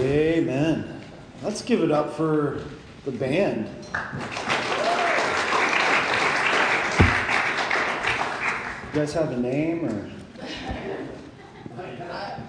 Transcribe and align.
Amen. 0.00 1.02
Let's 1.42 1.60
give 1.60 1.82
it 1.82 1.90
up 1.90 2.14
for 2.14 2.62
the 3.04 3.12
band. 3.12 3.68
You 8.92 8.98
guys 8.98 9.12
have 9.12 9.30
a 9.30 9.36
name 9.36 9.84
or 9.84 10.10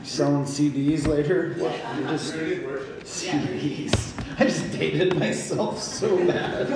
selling 0.03 0.45
CDs 0.45 1.07
later? 1.07 1.55
You 1.57 2.03
just 2.07 2.33
CDs. 3.03 4.13
I 4.39 4.45
just 4.45 4.71
dated 4.71 5.19
myself 5.19 5.79
so 5.79 6.17
bad. 6.25 6.69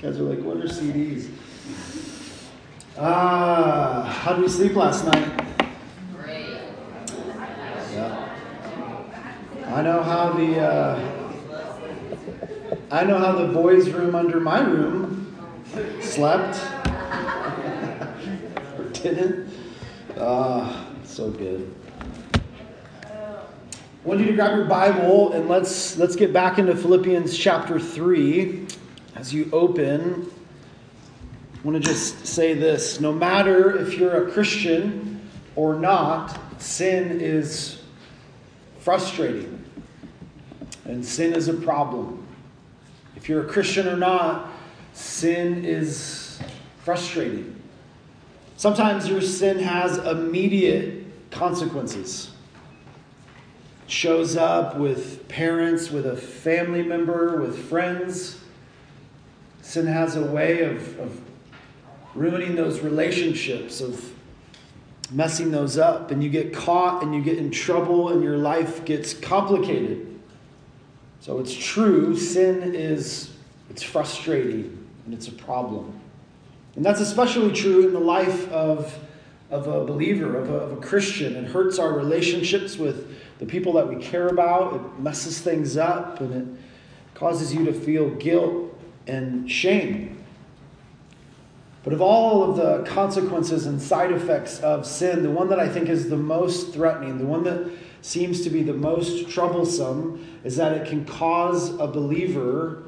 guys 0.00 0.18
are 0.18 0.22
like, 0.22 0.40
what 0.40 0.58
are 0.58 0.68
CDs? 0.68 1.30
Ah, 2.98 3.02
uh, 3.02 4.04
how 4.04 4.32
did 4.34 4.42
we 4.42 4.48
sleep 4.48 4.76
last 4.76 5.04
night? 5.06 5.28
Great. 6.14 6.58
Yeah. 7.92 8.34
I 9.66 9.82
know 9.82 10.02
how 10.04 10.22
the 10.34 10.60
uh, 10.60 10.98
I 12.90 13.04
know 13.04 13.18
how 13.18 13.32
the 13.32 13.52
boys' 13.52 13.90
room 13.90 14.14
under 14.14 14.40
my 14.40 14.60
room 14.60 15.36
slept 16.00 16.56
or 18.78 18.84
didn't. 18.92 19.52
Ah, 20.18 20.86
so 21.04 21.30
good. 21.30 21.74
I 22.34 23.42
want 24.04 24.20
you 24.20 24.26
to 24.26 24.32
grab 24.34 24.56
your 24.56 24.66
Bible 24.66 25.32
and 25.32 25.48
let's 25.48 25.96
let's 25.96 26.14
get 26.14 26.32
back 26.32 26.58
into 26.58 26.76
Philippians 26.76 27.36
chapter 27.36 27.80
three. 27.80 28.66
As 29.16 29.32
you 29.32 29.48
open, 29.52 30.30
I 31.54 31.66
want 31.66 31.82
to 31.82 31.88
just 31.88 32.26
say 32.26 32.54
this: 32.54 33.00
no 33.00 33.12
matter 33.12 33.78
if 33.78 33.96
you're 33.96 34.28
a 34.28 34.30
Christian 34.30 35.26
or 35.56 35.74
not, 35.74 36.38
sin 36.60 37.20
is 37.20 37.80
frustrating, 38.80 39.63
and 40.84 41.04
sin 41.04 41.34
is 41.34 41.48
a 41.48 41.54
problem. 41.54 42.26
If 43.16 43.28
you're 43.28 43.44
a 43.44 43.48
Christian 43.48 43.88
or 43.88 43.96
not, 43.96 44.50
sin 44.92 45.64
is 45.64 46.38
frustrating. 46.84 47.60
Sometimes 48.56 49.08
your 49.08 49.20
sin 49.20 49.58
has 49.58 49.98
immediate 49.98 51.04
consequences. 51.30 52.30
Shows 53.86 54.36
up 54.36 54.78
with 54.78 55.28
parents, 55.28 55.90
with 55.90 56.06
a 56.06 56.16
family 56.16 56.82
member, 56.82 57.40
with 57.40 57.68
friends. 57.68 58.40
Sin 59.62 59.86
has 59.86 60.16
a 60.16 60.24
way 60.24 60.62
of, 60.62 60.98
of 61.00 61.20
ruining 62.14 62.54
those 62.54 62.80
relationships, 62.80 63.80
of 63.80 64.12
messing 65.10 65.50
those 65.50 65.76
up, 65.76 66.10
and 66.10 66.22
you 66.22 66.30
get 66.30 66.54
caught 66.54 67.02
and 67.02 67.14
you 67.14 67.22
get 67.22 67.38
in 67.38 67.50
trouble, 67.50 68.10
and 68.10 68.22
your 68.22 68.38
life 68.38 68.84
gets 68.84 69.12
complicated. 69.12 70.13
So 71.24 71.38
it's 71.40 71.54
true, 71.54 72.14
sin 72.14 72.74
is 72.74 73.30
it's 73.70 73.82
frustrating 73.82 74.86
and 75.06 75.14
it's 75.14 75.28
a 75.28 75.32
problem. 75.32 75.98
And 76.76 76.84
that's 76.84 77.00
especially 77.00 77.50
true 77.50 77.86
in 77.86 77.94
the 77.94 77.98
life 77.98 78.46
of, 78.52 78.94
of 79.50 79.66
a 79.66 79.86
believer, 79.86 80.36
of 80.36 80.50
a, 80.50 80.54
of 80.54 80.72
a 80.72 80.76
Christian. 80.82 81.34
It 81.34 81.46
hurts 81.46 81.78
our 81.78 81.94
relationships 81.94 82.76
with 82.76 83.16
the 83.38 83.46
people 83.46 83.72
that 83.72 83.88
we 83.88 83.96
care 84.02 84.28
about. 84.28 84.74
It 84.74 85.00
messes 85.00 85.40
things 85.40 85.78
up 85.78 86.20
and 86.20 86.58
it 86.58 86.60
causes 87.14 87.54
you 87.54 87.64
to 87.64 87.72
feel 87.72 88.10
guilt 88.16 88.78
and 89.06 89.50
shame. 89.50 90.22
But 91.84 91.94
of 91.94 92.02
all 92.02 92.50
of 92.50 92.56
the 92.56 92.82
consequences 92.90 93.64
and 93.64 93.80
side 93.80 94.12
effects 94.12 94.60
of 94.60 94.84
sin, 94.84 95.22
the 95.22 95.30
one 95.30 95.48
that 95.48 95.58
I 95.58 95.70
think 95.70 95.88
is 95.88 96.10
the 96.10 96.18
most 96.18 96.74
threatening, 96.74 97.16
the 97.16 97.24
one 97.24 97.44
that 97.44 97.70
seems 98.04 98.42
to 98.42 98.50
be 98.50 98.62
the 98.62 98.74
most 98.74 99.30
troublesome, 99.30 100.38
is 100.44 100.56
that 100.56 100.76
it 100.76 100.86
can 100.86 101.06
cause 101.06 101.70
a 101.80 101.86
believer, 101.86 102.82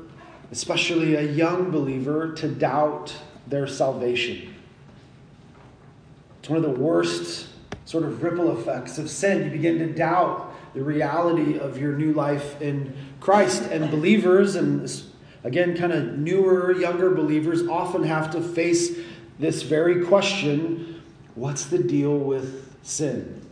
especially 0.52 1.14
a 1.14 1.22
young 1.22 1.70
believer, 1.70 2.34
to 2.34 2.46
doubt 2.46 3.16
their 3.46 3.66
salvation. 3.66 4.54
It's 6.38 6.50
one 6.50 6.62
of 6.62 6.64
the 6.64 6.78
worst 6.78 7.48
sort 7.86 8.04
of 8.04 8.22
ripple 8.22 8.60
effects 8.60 8.98
of 8.98 9.08
sin. 9.08 9.44
You 9.44 9.50
begin 9.50 9.78
to 9.78 9.90
doubt 9.90 10.54
the 10.74 10.84
reality 10.84 11.58
of 11.58 11.78
your 11.78 11.94
new 11.94 12.12
life 12.12 12.60
in 12.60 12.94
Christ. 13.18 13.62
And 13.62 13.90
believers, 13.90 14.54
and 14.54 14.86
again, 15.44 15.78
kind 15.78 15.94
of 15.94 16.18
newer, 16.18 16.72
younger 16.72 17.14
believers, 17.14 17.66
often 17.66 18.02
have 18.02 18.30
to 18.32 18.42
face 18.42 18.98
this 19.38 19.62
very 19.62 20.04
question 20.04 21.00
what's 21.36 21.64
the 21.64 21.78
deal 21.78 22.18
with 22.18 22.76
sin? 22.82 23.45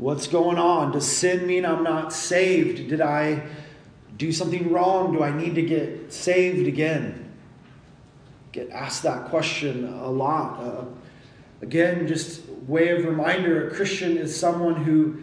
What's 0.00 0.28
going 0.28 0.56
on? 0.56 0.92
Does 0.92 1.06
sin 1.06 1.46
mean 1.46 1.66
I'm 1.66 1.84
not 1.84 2.10
saved? 2.10 2.88
Did 2.88 3.02
I 3.02 3.42
do 4.16 4.32
something 4.32 4.72
wrong? 4.72 5.12
Do 5.12 5.22
I 5.22 5.30
need 5.30 5.54
to 5.56 5.62
get 5.62 6.10
saved 6.10 6.66
again? 6.66 7.30
Get 8.52 8.70
asked 8.70 9.02
that 9.02 9.26
question 9.26 9.84
a 9.84 10.08
lot. 10.08 10.58
Uh, 10.58 10.84
again, 11.60 12.08
just 12.08 12.48
way 12.66 12.88
of 12.96 13.04
reminder 13.04 13.68
a 13.68 13.74
Christian 13.74 14.16
is 14.16 14.34
someone 14.34 14.74
who, 14.74 15.20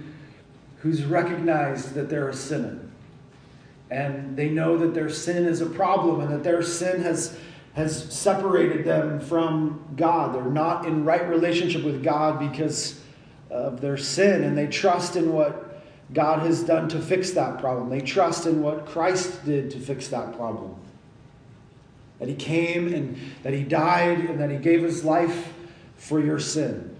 who's 0.81 1.03
recognized 1.03 1.95
that 1.95 2.07
they're 2.07 2.29
a 2.29 2.33
sinner. 2.35 2.79
And 3.89 4.37
they 4.37 4.49
know 4.49 4.77
that 4.77 4.93
their 4.93 5.09
sin 5.09 5.45
is 5.45 5.59
a 5.59 5.65
problem 5.65 6.19
and 6.19 6.31
that 6.31 6.43
their 6.43 6.61
sin 6.61 7.01
has, 7.01 7.35
has 7.73 8.13
separated 8.13 8.85
them 8.85 9.21
from 9.21 9.83
God. 9.95 10.35
They're 10.35 10.43
not 10.43 10.85
in 10.85 11.03
right 11.03 11.27
relationship 11.27 11.83
with 11.83 12.03
God 12.03 12.37
because 12.51 13.01
of 13.49 13.81
their 13.81 13.97
sin 13.97 14.43
and 14.43 14.57
they 14.57 14.67
trust 14.67 15.15
in 15.15 15.33
what 15.33 15.81
God 16.13 16.39
has 16.39 16.63
done 16.63 16.87
to 16.89 16.99
fix 16.99 17.31
that 17.31 17.59
problem. 17.59 17.89
They 17.89 18.01
trust 18.01 18.45
in 18.45 18.61
what 18.61 18.85
Christ 18.85 19.45
did 19.45 19.71
to 19.71 19.79
fix 19.79 20.07
that 20.09 20.35
problem. 20.37 20.75
That 22.19 22.29
he 22.29 22.35
came 22.35 22.93
and 22.93 23.17
that 23.43 23.53
he 23.53 23.63
died 23.63 24.19
and 24.19 24.39
that 24.39 24.49
he 24.49 24.57
gave 24.57 24.81
his 24.81 25.03
life 25.03 25.53
for 25.97 26.19
your 26.19 26.39
sin. 26.39 26.95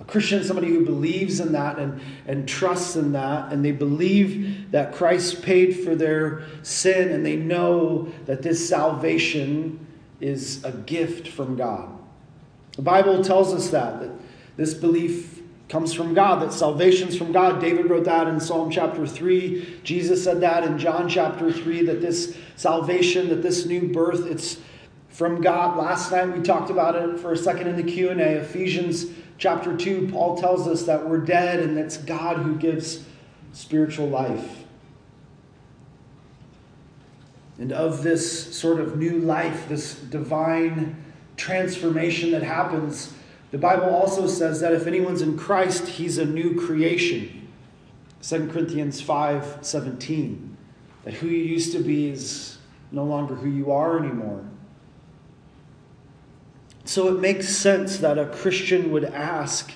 A 0.00 0.04
Christian 0.04 0.40
is 0.40 0.46
somebody 0.46 0.68
who 0.68 0.84
believes 0.84 1.40
in 1.40 1.52
that 1.52 1.78
and, 1.78 2.00
and 2.26 2.48
trusts 2.48 2.94
in 2.94 3.12
that, 3.12 3.52
and 3.52 3.64
they 3.64 3.72
believe 3.72 4.70
that 4.70 4.94
Christ 4.94 5.42
paid 5.42 5.72
for 5.80 5.96
their 5.96 6.44
sin, 6.62 7.10
and 7.10 7.26
they 7.26 7.34
know 7.34 8.12
that 8.26 8.42
this 8.42 8.68
salvation 8.68 9.84
is 10.20 10.62
a 10.64 10.70
gift 10.70 11.26
from 11.26 11.56
God. 11.56 11.90
The 12.76 12.82
Bible 12.82 13.24
tells 13.24 13.52
us 13.52 13.70
that, 13.70 14.00
that 14.00 14.10
this 14.56 14.72
belief 14.72 15.42
comes 15.68 15.92
from 15.92 16.14
God, 16.14 16.40
that 16.42 16.52
salvation's 16.52 17.16
from 17.16 17.30
God. 17.30 17.60
David 17.60 17.90
wrote 17.90 18.04
that 18.04 18.26
in 18.26 18.40
Psalm 18.40 18.70
chapter 18.70 19.06
3. 19.06 19.80
Jesus 19.84 20.24
said 20.24 20.40
that 20.40 20.64
in 20.64 20.78
John 20.78 21.08
chapter 21.08 21.52
3 21.52 21.82
that 21.86 22.00
this 22.00 22.36
salvation, 22.56 23.28
that 23.28 23.42
this 23.42 23.66
new 23.66 23.88
birth, 23.88 24.26
it's 24.26 24.58
from 25.10 25.40
God. 25.40 25.76
Last 25.76 26.10
night 26.10 26.34
we 26.34 26.42
talked 26.42 26.70
about 26.70 26.94
it 26.96 27.18
for 27.18 27.32
a 27.32 27.36
second 27.36 27.68
in 27.68 27.76
the 27.76 27.82
Q&A. 27.82 28.14
Ephesians 28.14 29.06
chapter 29.36 29.76
2, 29.76 30.08
Paul 30.10 30.38
tells 30.38 30.66
us 30.66 30.84
that 30.84 31.06
we're 31.06 31.18
dead 31.18 31.60
and 31.60 31.78
it's 31.78 31.98
God 31.98 32.38
who 32.38 32.56
gives 32.56 33.04
spiritual 33.52 34.08
life. 34.08 34.64
And 37.58 37.72
of 37.72 38.02
this 38.02 38.56
sort 38.56 38.80
of 38.80 38.96
new 38.96 39.18
life, 39.18 39.68
this 39.68 39.94
divine 39.96 41.04
transformation 41.36 42.30
that 42.30 42.42
happens, 42.42 43.12
the 43.50 43.58
Bible 43.58 43.88
also 43.88 44.26
says 44.26 44.60
that 44.60 44.72
if 44.72 44.86
anyone's 44.86 45.22
in 45.22 45.38
Christ, 45.38 45.88
he's 45.88 46.18
a 46.18 46.24
new 46.24 46.54
creation. 46.60 47.48
2 48.22 48.48
Corinthians 48.48 49.00
5 49.00 49.58
17. 49.62 50.56
That 51.04 51.14
who 51.14 51.28
you 51.28 51.44
used 51.44 51.72
to 51.72 51.78
be 51.78 52.10
is 52.10 52.58
no 52.92 53.04
longer 53.04 53.34
who 53.34 53.48
you 53.48 53.72
are 53.72 53.98
anymore. 53.98 54.44
So 56.84 57.08
it 57.08 57.20
makes 57.20 57.48
sense 57.48 57.98
that 57.98 58.18
a 58.18 58.26
Christian 58.26 58.90
would 58.92 59.04
ask, 59.04 59.72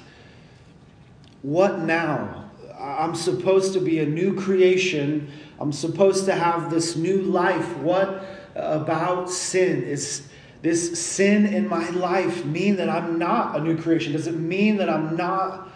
What 1.42 1.80
now? 1.80 2.50
I'm 2.78 3.14
supposed 3.14 3.74
to 3.74 3.80
be 3.80 4.00
a 4.00 4.06
new 4.06 4.34
creation. 4.34 5.30
I'm 5.60 5.72
supposed 5.72 6.24
to 6.24 6.34
have 6.34 6.70
this 6.70 6.96
new 6.96 7.18
life. 7.18 7.76
What 7.76 8.24
about 8.54 9.30
sin? 9.30 9.84
Is 9.84 10.28
this 10.62 11.04
sin 11.04 11.44
in 11.44 11.68
my 11.68 11.88
life 11.90 12.44
mean 12.44 12.76
that 12.76 12.88
I'm 12.88 13.18
not 13.18 13.56
a 13.56 13.60
new 13.60 13.76
creation? 13.76 14.12
Does 14.12 14.28
it 14.28 14.36
mean 14.36 14.76
that 14.76 14.88
I'm 14.88 15.16
not 15.16 15.68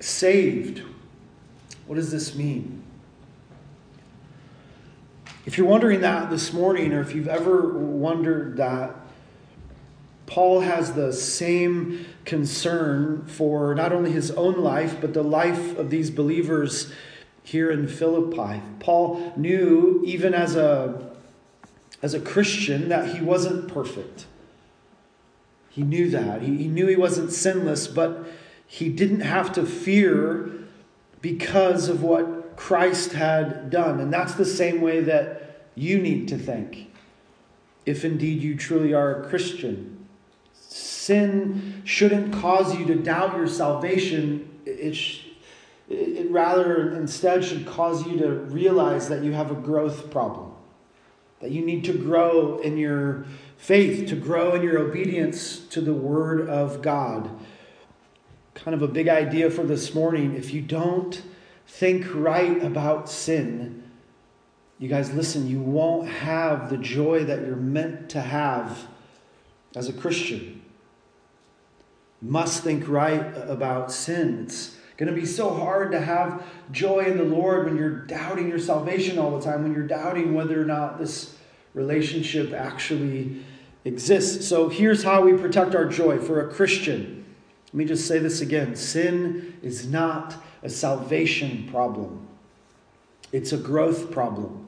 saved? 0.00 0.82
What 1.86 1.94
does 1.94 2.10
this 2.10 2.34
mean? 2.34 2.82
If 5.46 5.56
you're 5.56 5.68
wondering 5.68 6.00
that 6.00 6.28
this 6.28 6.52
morning, 6.52 6.92
or 6.92 7.00
if 7.00 7.14
you've 7.14 7.28
ever 7.28 7.78
wondered 7.78 8.56
that, 8.56 8.96
Paul 10.26 10.58
has 10.58 10.92
the 10.94 11.12
same 11.12 12.04
concern 12.24 13.26
for 13.28 13.72
not 13.76 13.92
only 13.92 14.10
his 14.10 14.32
own 14.32 14.58
life, 14.58 15.00
but 15.00 15.14
the 15.14 15.22
life 15.22 15.78
of 15.78 15.88
these 15.88 16.10
believers 16.10 16.92
here 17.44 17.70
in 17.70 17.86
Philippi. 17.86 18.60
Paul 18.80 19.32
knew, 19.36 20.02
even 20.04 20.34
as 20.34 20.56
a 20.56 21.15
as 22.02 22.14
a 22.14 22.20
Christian 22.20 22.88
that 22.88 23.14
he 23.14 23.20
wasn't 23.22 23.72
perfect. 23.72 24.26
He 25.70 25.82
knew 25.82 26.08
that. 26.10 26.42
He, 26.42 26.56
he 26.56 26.68
knew 26.68 26.86
he 26.86 26.96
wasn't 26.96 27.32
sinless, 27.32 27.86
but 27.86 28.26
he 28.66 28.88
didn't 28.88 29.20
have 29.20 29.52
to 29.52 29.64
fear 29.64 30.50
because 31.20 31.88
of 31.88 32.02
what 32.02 32.56
Christ 32.56 33.12
had 33.12 33.70
done. 33.70 34.00
And 34.00 34.12
that's 34.12 34.34
the 34.34 34.44
same 34.44 34.80
way 34.80 35.00
that 35.00 35.66
you 35.74 35.98
need 35.98 36.28
to 36.28 36.38
think, 36.38 36.90
if 37.84 38.04
indeed 38.04 38.42
you 38.42 38.56
truly 38.56 38.94
are 38.94 39.22
a 39.22 39.28
Christian. 39.28 40.06
Sin 40.54 41.82
shouldn't 41.84 42.32
cause 42.32 42.76
you 42.76 42.86
to 42.86 42.94
doubt 42.94 43.36
your 43.36 43.46
salvation. 43.46 44.50
It, 44.64 44.94
sh- 44.94 45.20
it 45.88 46.30
rather 46.30 46.92
instead 46.92 47.44
should 47.44 47.66
cause 47.66 48.06
you 48.06 48.18
to 48.18 48.30
realize 48.30 49.08
that 49.08 49.22
you 49.22 49.32
have 49.32 49.50
a 49.50 49.54
growth 49.54 50.10
problem, 50.10 50.45
that 51.40 51.50
you 51.50 51.64
need 51.64 51.84
to 51.84 51.92
grow 51.92 52.58
in 52.58 52.76
your 52.76 53.26
faith, 53.56 54.08
to 54.08 54.16
grow 54.16 54.54
in 54.54 54.62
your 54.62 54.78
obedience 54.78 55.58
to 55.58 55.80
the 55.80 55.92
Word 55.92 56.48
of 56.48 56.82
God. 56.82 57.30
Kind 58.54 58.74
of 58.74 58.82
a 58.82 58.88
big 58.88 59.08
idea 59.08 59.50
for 59.50 59.64
this 59.64 59.94
morning. 59.94 60.34
If 60.34 60.52
you 60.52 60.62
don't 60.62 61.22
think 61.66 62.06
right 62.14 62.62
about 62.62 63.08
sin, 63.08 63.82
you 64.78 64.88
guys, 64.88 65.12
listen, 65.12 65.48
you 65.48 65.60
won't 65.60 66.08
have 66.08 66.68
the 66.68 66.76
joy 66.76 67.24
that 67.24 67.40
you're 67.40 67.56
meant 67.56 68.10
to 68.10 68.20
have 68.20 68.86
as 69.74 69.88
a 69.88 69.92
Christian. 69.92 70.62
You 72.22 72.30
must 72.30 72.62
think 72.62 72.86
right 72.88 73.36
about 73.48 73.90
sin. 73.90 74.44
It's 74.44 74.75
going 74.96 75.14
to 75.14 75.18
be 75.18 75.26
so 75.26 75.52
hard 75.52 75.92
to 75.92 76.00
have 76.00 76.42
joy 76.72 77.00
in 77.00 77.18
the 77.18 77.24
Lord 77.24 77.66
when 77.66 77.76
you're 77.76 78.06
doubting 78.06 78.48
your 78.48 78.58
salvation 78.58 79.18
all 79.18 79.38
the 79.38 79.44
time, 79.44 79.62
when 79.62 79.74
you're 79.74 79.86
doubting 79.86 80.34
whether 80.34 80.60
or 80.60 80.64
not 80.64 80.98
this 80.98 81.36
relationship 81.74 82.52
actually 82.52 83.44
exists. 83.84 84.48
So 84.48 84.68
here's 84.68 85.02
how 85.02 85.22
we 85.22 85.34
protect 85.34 85.74
our 85.74 85.84
joy 85.84 86.18
for 86.18 86.46
a 86.46 86.52
Christian. 86.52 87.24
Let 87.66 87.74
me 87.74 87.84
just 87.84 88.08
say 88.08 88.18
this 88.18 88.40
again 88.40 88.74
sin 88.74 89.58
is 89.62 89.86
not 89.86 90.34
a 90.62 90.70
salvation 90.70 91.68
problem, 91.70 92.26
it's 93.32 93.52
a 93.52 93.58
growth 93.58 94.10
problem. 94.10 94.65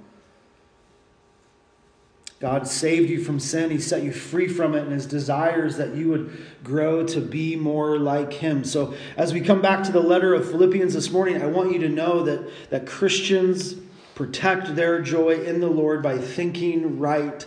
God 2.40 2.68
saved 2.68 3.10
you 3.10 3.22
from 3.22 3.40
sin. 3.40 3.70
He 3.70 3.80
set 3.80 4.04
you 4.04 4.12
free 4.12 4.46
from 4.46 4.76
it, 4.76 4.84
and 4.84 4.92
His 4.92 5.06
desires 5.06 5.76
that 5.76 5.96
you 5.96 6.08
would 6.10 6.36
grow 6.62 7.04
to 7.06 7.20
be 7.20 7.56
more 7.56 7.98
like 7.98 8.32
Him. 8.32 8.64
So, 8.64 8.94
as 9.16 9.32
we 9.32 9.40
come 9.40 9.60
back 9.60 9.84
to 9.84 9.92
the 9.92 10.00
letter 10.00 10.34
of 10.34 10.48
Philippians 10.48 10.94
this 10.94 11.10
morning, 11.10 11.42
I 11.42 11.46
want 11.46 11.72
you 11.72 11.80
to 11.80 11.88
know 11.88 12.22
that, 12.22 12.48
that 12.70 12.86
Christians 12.86 13.74
protect 14.14 14.76
their 14.76 15.00
joy 15.00 15.40
in 15.44 15.60
the 15.60 15.68
Lord 15.68 16.02
by 16.02 16.18
thinking 16.18 17.00
right 17.00 17.44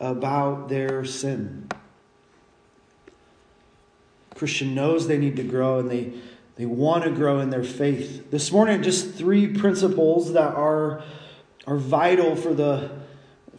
about 0.00 0.70
their 0.70 1.04
sin. 1.04 1.68
Christian 4.34 4.74
knows 4.74 5.06
they 5.06 5.18
need 5.18 5.36
to 5.36 5.44
grow 5.44 5.78
and 5.78 5.90
they, 5.90 6.12
they 6.56 6.66
want 6.66 7.04
to 7.04 7.10
grow 7.10 7.38
in 7.40 7.50
their 7.50 7.62
faith. 7.62 8.30
This 8.30 8.50
morning, 8.50 8.82
just 8.82 9.14
three 9.14 9.46
principles 9.46 10.32
that 10.32 10.54
are, 10.54 11.02
are 11.66 11.76
vital 11.76 12.34
for 12.34 12.52
the, 12.52 13.01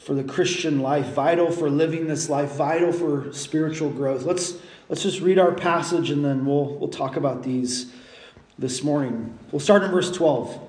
for 0.04 0.14
the 0.14 0.24
Christian 0.24 0.82
life, 0.82 1.08
vital 1.08 1.50
for 1.50 1.70
living 1.70 2.08
this 2.08 2.30
life, 2.30 2.52
vital 2.52 2.92
for 2.92 3.32
spiritual 3.32 3.90
growth. 3.90 4.24
Let's, 4.24 4.56
let's 4.90 5.02
just 5.02 5.22
read 5.22 5.40
our 5.40 5.54
passage 5.54 6.10
and 6.10 6.26
then 6.26 6.46
we'll, 6.46 6.76
we'll 6.76 6.90
talk 6.90 7.16
about 7.16 7.44
these 7.44 7.94
this 8.60 8.84
morning. 8.84 9.38
We'll 9.52 9.62
start 9.62 9.84
in 9.84 9.92
verse 9.92 10.12
12. 10.12 10.60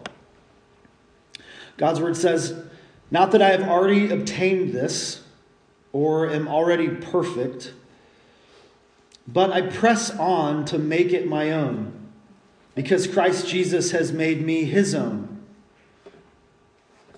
God's 1.76 2.00
word 2.00 2.16
says, 2.16 2.62
Not 3.10 3.32
that 3.32 3.42
I 3.42 3.50
have 3.50 3.62
already 3.62 4.10
obtained 4.10 4.72
this 4.72 5.24
or 5.92 6.30
am 6.30 6.46
already 6.46 6.88
perfect, 6.88 7.72
but 9.26 9.50
I 9.50 9.62
press 9.62 10.10
on 10.12 10.64
to 10.66 10.78
make 10.78 11.12
it 11.12 11.26
my 11.26 11.50
own, 11.50 11.92
because 12.74 13.06
Christ 13.06 13.48
Jesus 13.48 13.90
has 13.90 14.12
made 14.12 14.44
me 14.44 14.64
his 14.64 14.94
own. 14.94 15.33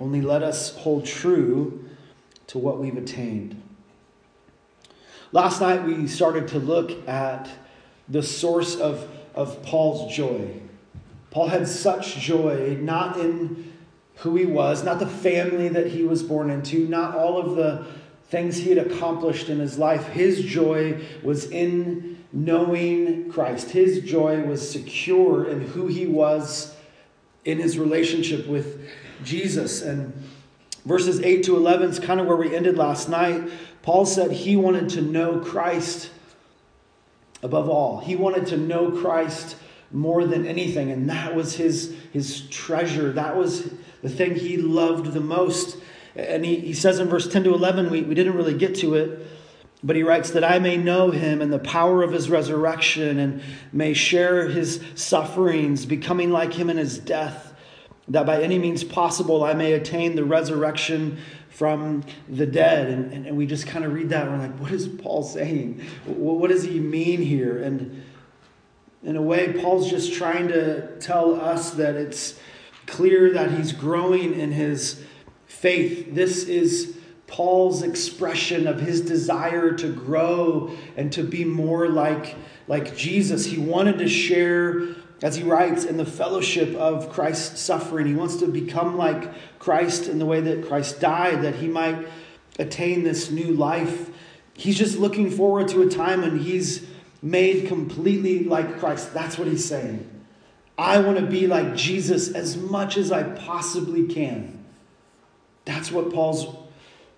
Only 0.00 0.22
let 0.22 0.42
us 0.42 0.74
hold 0.76 1.04
true 1.04 1.84
to 2.46 2.58
what 2.58 2.78
we've 2.78 2.96
attained. 2.96 3.60
Last 5.32 5.60
night 5.60 5.84
we 5.84 6.08
started 6.08 6.48
to 6.48 6.58
look 6.58 7.06
at 7.06 7.48
the 8.08 8.22
source 8.22 8.76
of, 8.76 9.08
of 9.34 9.62
Paul's 9.62 10.12
joy. 10.14 10.60
Paul 11.30 11.48
had 11.48 11.68
such 11.68 12.16
joy, 12.16 12.78
not 12.80 13.18
in 13.18 13.72
who 14.16 14.34
he 14.36 14.46
was, 14.46 14.82
not 14.82 14.98
the 14.98 15.06
family 15.06 15.68
that 15.68 15.88
he 15.88 16.02
was 16.02 16.22
born 16.22 16.50
into, 16.50 16.88
not 16.88 17.14
all 17.14 17.38
of 17.38 17.54
the 17.54 17.86
things 18.28 18.56
he 18.56 18.70
had 18.70 18.78
accomplished 18.78 19.48
in 19.48 19.58
his 19.60 19.78
life. 19.78 20.08
His 20.08 20.42
joy 20.42 21.00
was 21.22 21.50
in 21.50 22.24
knowing 22.32 23.30
Christ. 23.30 23.70
His 23.70 24.00
joy 24.00 24.42
was 24.42 24.68
secure 24.68 25.48
in 25.48 25.60
who 25.60 25.86
he 25.86 26.06
was 26.06 26.74
in 27.44 27.58
his 27.58 27.78
relationship 27.78 28.46
with 28.46 28.88
Jesus. 29.24 29.82
And 29.82 30.12
verses 30.84 31.20
8 31.20 31.44
to 31.44 31.56
11 31.56 31.90
is 31.90 31.98
kind 31.98 32.20
of 32.20 32.26
where 32.26 32.36
we 32.36 32.54
ended 32.54 32.76
last 32.76 33.08
night. 33.08 33.50
Paul 33.82 34.06
said 34.06 34.30
he 34.30 34.56
wanted 34.56 34.90
to 34.90 35.02
know 35.02 35.40
Christ 35.40 36.10
above 37.42 37.68
all. 37.68 38.00
He 38.00 38.16
wanted 38.16 38.46
to 38.48 38.56
know 38.56 38.90
Christ 38.90 39.56
more 39.92 40.24
than 40.24 40.46
anything, 40.46 40.90
and 40.90 41.10
that 41.10 41.34
was 41.34 41.54
his, 41.54 41.94
his 42.12 42.42
treasure. 42.48 43.12
That 43.12 43.36
was 43.36 43.72
the 44.02 44.08
thing 44.08 44.36
he 44.36 44.56
loved 44.56 45.12
the 45.12 45.20
most. 45.20 45.76
And 46.14 46.44
he, 46.44 46.56
he 46.56 46.74
says 46.74 46.98
in 46.98 47.08
verse 47.08 47.28
10 47.28 47.44
to 47.44 47.54
11, 47.54 47.90
we, 47.90 48.02
we 48.02 48.14
didn't 48.14 48.34
really 48.34 48.56
get 48.56 48.74
to 48.76 48.94
it, 48.94 49.26
but 49.82 49.96
he 49.96 50.02
writes 50.02 50.30
that 50.32 50.44
I 50.44 50.58
may 50.58 50.76
know 50.76 51.10
him 51.10 51.40
and 51.40 51.52
the 51.52 51.58
power 51.58 52.02
of 52.02 52.12
his 52.12 52.28
resurrection 52.28 53.18
and 53.18 53.42
may 53.72 53.94
share 53.94 54.48
his 54.48 54.80
sufferings, 54.94 55.86
becoming 55.86 56.30
like 56.30 56.52
him 56.52 56.68
in 56.68 56.76
his 56.76 56.98
death, 56.98 57.49
that 58.10 58.26
by 58.26 58.42
any 58.42 58.58
means 58.58 58.84
possible 58.84 59.42
I 59.44 59.54
may 59.54 59.72
attain 59.72 60.16
the 60.16 60.24
resurrection 60.24 61.18
from 61.48 62.04
the 62.28 62.46
dead. 62.46 62.88
And, 62.88 63.12
and, 63.12 63.26
and 63.26 63.36
we 63.36 63.46
just 63.46 63.66
kind 63.66 63.84
of 63.84 63.92
read 63.92 64.10
that 64.10 64.26
and 64.26 64.32
we're 64.32 64.46
like, 64.46 64.58
what 64.58 64.72
is 64.72 64.88
Paul 64.88 65.22
saying? 65.22 65.82
What, 66.06 66.38
what 66.38 66.50
does 66.50 66.64
he 66.64 66.78
mean 66.78 67.22
here? 67.22 67.62
And 67.62 68.04
in 69.02 69.16
a 69.16 69.22
way, 69.22 69.52
Paul's 69.52 69.88
just 69.88 70.12
trying 70.12 70.48
to 70.48 70.98
tell 70.98 71.40
us 71.40 71.70
that 71.72 71.96
it's 71.96 72.38
clear 72.86 73.32
that 73.32 73.52
he's 73.52 73.72
growing 73.72 74.38
in 74.38 74.52
his 74.52 75.02
faith. 75.46 76.14
This 76.14 76.44
is 76.44 76.96
Paul's 77.26 77.82
expression 77.82 78.66
of 78.66 78.80
his 78.80 79.00
desire 79.00 79.72
to 79.72 79.92
grow 79.92 80.76
and 80.96 81.12
to 81.12 81.22
be 81.22 81.44
more 81.44 81.88
like, 81.88 82.36
like 82.66 82.96
Jesus. 82.96 83.44
He 83.46 83.58
wanted 83.58 83.98
to 83.98 84.08
share, 84.08 84.80
as 85.22 85.36
he 85.36 85.42
writes, 85.42 85.84
in 85.84 85.96
the 85.96 86.04
fellowship 86.04 86.74
of 86.76 87.10
Christ's 87.10 87.60
suffering. 87.60 88.06
He 88.06 88.14
wants 88.14 88.36
to 88.36 88.46
become 88.46 88.96
like 88.96 89.58
Christ 89.58 90.08
in 90.08 90.18
the 90.18 90.26
way 90.26 90.40
that 90.40 90.66
Christ 90.66 91.00
died, 91.00 91.42
that 91.42 91.56
he 91.56 91.68
might 91.68 92.06
attain 92.58 93.04
this 93.04 93.30
new 93.30 93.52
life. 93.52 94.10
He's 94.54 94.78
just 94.78 94.98
looking 94.98 95.30
forward 95.30 95.68
to 95.68 95.82
a 95.82 95.88
time 95.88 96.22
when 96.22 96.38
he's 96.38 96.86
made 97.22 97.68
completely 97.68 98.44
like 98.44 98.78
Christ. 98.78 99.12
That's 99.12 99.38
what 99.38 99.46
he's 99.46 99.64
saying. 99.64 100.08
I 100.78 100.98
want 101.00 101.18
to 101.18 101.26
be 101.26 101.46
like 101.46 101.76
Jesus 101.76 102.32
as 102.32 102.56
much 102.56 102.96
as 102.96 103.12
I 103.12 103.22
possibly 103.22 104.06
can. 104.06 104.64
That's 105.66 105.92
what 105.92 106.12
Paul's 106.12 106.46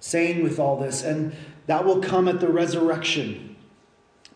saying 0.00 0.42
with 0.42 0.58
all 0.58 0.76
this. 0.76 1.04
And 1.04 1.34
that 1.66 1.84
will 1.84 2.00
come 2.00 2.26
at 2.26 2.40
the 2.40 2.48
resurrection. 2.48 3.51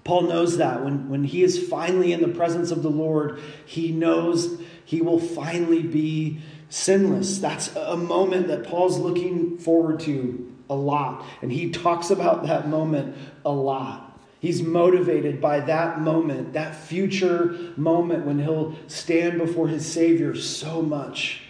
Paul 0.06 0.22
knows 0.22 0.58
that 0.58 0.84
when, 0.84 1.08
when 1.08 1.24
he 1.24 1.42
is 1.42 1.68
finally 1.68 2.12
in 2.12 2.22
the 2.22 2.28
presence 2.28 2.70
of 2.70 2.82
the 2.82 2.90
Lord, 2.90 3.40
he 3.66 3.90
knows 3.90 4.62
he 4.84 5.02
will 5.02 5.18
finally 5.18 5.82
be 5.82 6.38
sinless. 6.68 7.38
That's 7.38 7.74
a 7.74 7.96
moment 7.96 8.46
that 8.46 8.64
Paul's 8.64 8.98
looking 8.98 9.58
forward 9.58 9.98
to 10.00 10.54
a 10.70 10.76
lot. 10.76 11.26
And 11.42 11.50
he 11.50 11.70
talks 11.70 12.10
about 12.10 12.44
that 12.46 12.68
moment 12.68 13.16
a 13.44 13.50
lot. 13.50 14.16
He's 14.38 14.62
motivated 14.62 15.40
by 15.40 15.58
that 15.60 16.00
moment, 16.00 16.52
that 16.52 16.76
future 16.76 17.72
moment 17.76 18.26
when 18.26 18.38
he'll 18.38 18.76
stand 18.86 19.38
before 19.38 19.66
his 19.66 19.90
Savior 19.90 20.36
so 20.36 20.82
much. 20.82 21.42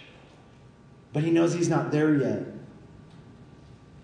But 1.13 1.23
he 1.23 1.29
knows 1.29 1.53
he's 1.53 1.69
not 1.69 1.91
there 1.91 2.15
yet. 2.15 2.43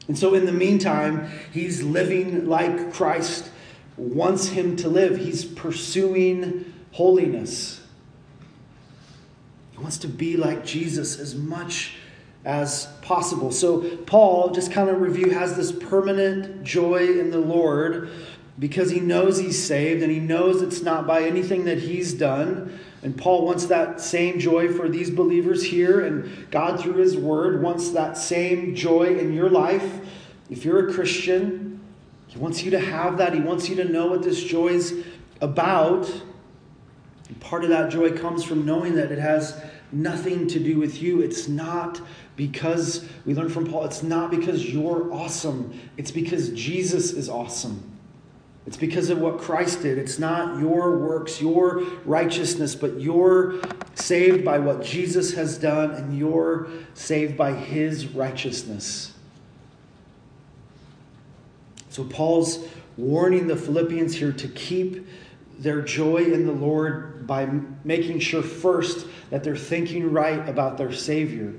And 0.08 0.18
so, 0.18 0.36
in 0.36 0.46
the 0.46 0.52
meantime, 0.52 1.32
he's 1.52 1.82
living 1.82 2.46
like 2.46 2.94
Christ 2.94 3.50
wants 3.98 4.48
him 4.48 4.76
to 4.78 4.90
live. 4.90 5.18
He's 5.18 5.46
pursuing 5.46 6.74
holiness. 6.92 7.82
He 9.72 9.78
wants 9.80 9.98
to 10.00 10.08
be 10.08 10.38
like 10.38 10.66
Jesus 10.66 11.20
as 11.20 11.36
much 11.36 11.96
as 12.46 12.88
possible. 13.02 13.52
So, 13.52 13.98
Paul, 14.06 14.52
just 14.52 14.72
kind 14.72 14.90
of 14.90 15.02
review, 15.02 15.32
has 15.32 15.56
this 15.56 15.72
permanent 15.72 16.64
joy 16.64 17.20
in 17.20 17.32
the 17.32 17.40
Lord 17.40 18.10
because 18.60 18.92
he 18.92 19.00
knows 19.00 19.40
he's 19.40 19.64
saved 19.64 20.04
and 20.04 20.12
he 20.12 20.20
knows 20.20 20.62
it's 20.62 20.82
not 20.82 21.08
by 21.08 21.24
anything 21.24 21.66
that 21.66 21.80
he's 21.80 22.14
done. 22.14 22.80
And 23.02 23.18
Paul 23.18 23.46
wants 23.46 23.66
that 23.66 24.00
same 24.00 24.40
joy 24.40 24.72
for 24.72 24.88
these 24.88 25.10
believers 25.10 25.64
here, 25.64 26.06
and 26.06 26.50
God, 26.52 26.80
through 26.80 26.96
his 26.96 27.18
word, 27.18 27.62
wants 27.62 27.90
that 27.90 28.18
same 28.18 28.76
joy 28.76 29.18
in 29.18 29.34
your 29.34 29.50
life. 29.50 30.00
If 30.50 30.64
you're 30.64 30.90
a 30.90 30.94
Christian, 30.94 31.73
he 32.34 32.40
wants 32.40 32.64
you 32.64 32.72
to 32.72 32.80
have 32.80 33.20
that. 33.20 33.36
He 33.36 33.40
wants 33.40 33.70
you 33.70 33.76
to 33.76 33.86
know 33.86 34.08
what 34.08 34.24
this 34.24 34.44
joy 34.44 34.70
is 34.70 35.06
about. 35.40 36.10
And 37.30 37.40
part 37.40 37.64
of 37.64 37.70
that 37.70 37.92
joy 37.92 38.18
comes 38.18 38.44
from 38.44 38.66
knowing 38.66 38.96
that 38.96 39.12
it 39.12 39.20
has 39.20 39.64
nothing 39.92 40.48
to 40.48 40.60
do 40.60 40.80
with 40.80 41.00
you. 41.00 41.22
It's 41.22 41.48
not 41.48 42.02
because, 42.36 43.08
we 43.28 43.36
learn 43.36 43.50
from 43.50 43.68
Paul, 43.68 43.86
it's 43.86 44.02
not 44.02 44.32
because 44.32 44.66
you're 44.66 45.14
awesome, 45.14 45.80
it's 45.96 46.10
because 46.10 46.50
Jesus 46.50 47.14
is 47.14 47.30
awesome. 47.30 47.92
It's 48.66 48.78
because 48.78 49.12
of 49.12 49.20
what 49.20 49.40
Christ 49.40 49.84
did. 49.84 50.00
It's 50.00 50.18
not 50.18 50.58
your 50.58 50.98
works, 50.98 51.40
your 51.40 51.84
righteousness, 52.06 52.74
but 52.74 53.00
you're 53.00 53.62
saved 53.94 54.44
by 54.44 54.58
what 54.58 54.82
Jesus 54.82 55.34
has 55.34 55.58
done, 55.60 55.92
and 55.92 56.18
you're 56.18 56.70
saved 56.96 57.38
by 57.38 57.52
his 57.52 58.08
righteousness. 58.08 59.13
So, 61.94 62.04
Paul's 62.04 62.66
warning 62.98 63.46
the 63.46 63.56
Philippians 63.56 64.16
here 64.16 64.32
to 64.32 64.48
keep 64.48 65.08
their 65.60 65.84
joy 65.84 66.24
in 66.24 66.48
the 66.48 66.52
Lord 66.52 67.28
by 67.28 67.48
making 67.84 68.18
sure 68.18 68.42
first 68.42 69.06
that 69.30 69.44
they're 69.44 69.56
thinking 69.56 70.12
right 70.12 70.50
about 70.50 70.80
their 70.80 70.92
Savior. 70.92 71.54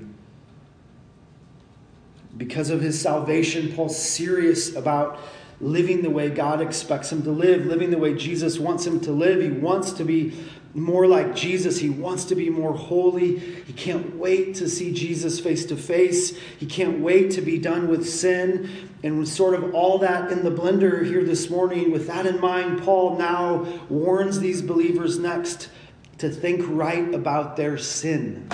Because 2.35 2.69
of 2.69 2.81
his 2.81 2.99
salvation, 2.99 3.71
Paul's 3.77 3.97
serious 3.97 4.75
about 4.75 5.21
living 5.61 6.01
the 6.01 6.09
way 6.09 6.29
God 6.29 6.59
expects 6.59 7.13
him 7.13 7.23
to 7.23 7.31
live, 7.31 7.65
living 7.65 7.89
the 7.89 7.97
way 7.97 8.13
Jesus 8.13 8.59
wants 8.59 8.85
him 8.85 8.99
to 8.99 9.13
live. 9.13 9.41
He 9.41 9.51
wants 9.51 9.93
to 9.93 10.03
be 10.03 10.33
more 10.75 11.07
like 11.07 11.33
Jesus. 11.33 11.79
He 11.79 11.89
wants 11.89 12.25
to 12.25 12.35
be 12.35 12.49
more 12.49 12.75
holy. 12.75 13.39
He 13.39 13.71
can't 13.71 14.17
wait 14.17 14.55
to 14.55 14.69
see 14.69 14.93
Jesus 14.93 15.39
face 15.39 15.65
to 15.67 15.77
face. 15.77 16.37
He 16.59 16.65
can't 16.65 16.99
wait 16.99 17.31
to 17.31 17.41
be 17.41 17.57
done 17.57 17.87
with 17.87 18.07
sin. 18.07 18.89
And 19.01 19.17
with 19.17 19.29
sort 19.29 19.53
of 19.53 19.73
all 19.73 19.99
that 19.99 20.31
in 20.31 20.43
the 20.43 20.51
blender 20.51 21.05
here 21.05 21.23
this 21.23 21.49
morning, 21.49 21.91
with 21.91 22.07
that 22.07 22.25
in 22.25 22.41
mind, 22.41 22.83
Paul 22.83 23.17
now 23.17 23.63
warns 23.87 24.39
these 24.39 24.61
believers 24.61 25.17
next 25.17 25.69
to 26.17 26.29
think 26.29 26.61
right 26.67 27.13
about 27.13 27.55
their 27.55 27.77
sin. 27.77 28.49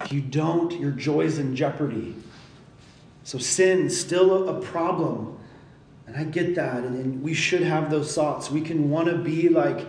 If 0.00 0.12
you 0.12 0.22
don't, 0.22 0.72
your 0.80 0.92
joy's 0.92 1.38
in 1.38 1.56
jeopardy. 1.56 2.14
So 3.22 3.36
sin's 3.36 3.98
still 3.98 4.48
a 4.48 4.62
problem. 4.62 5.38
And 6.06 6.16
I 6.16 6.24
get 6.24 6.54
that. 6.54 6.84
And 6.84 7.22
we 7.22 7.34
should 7.34 7.60
have 7.62 7.90
those 7.90 8.14
thoughts. 8.14 8.50
We 8.50 8.62
can 8.62 8.88
want 8.88 9.08
to 9.08 9.18
be 9.18 9.50
like, 9.50 9.86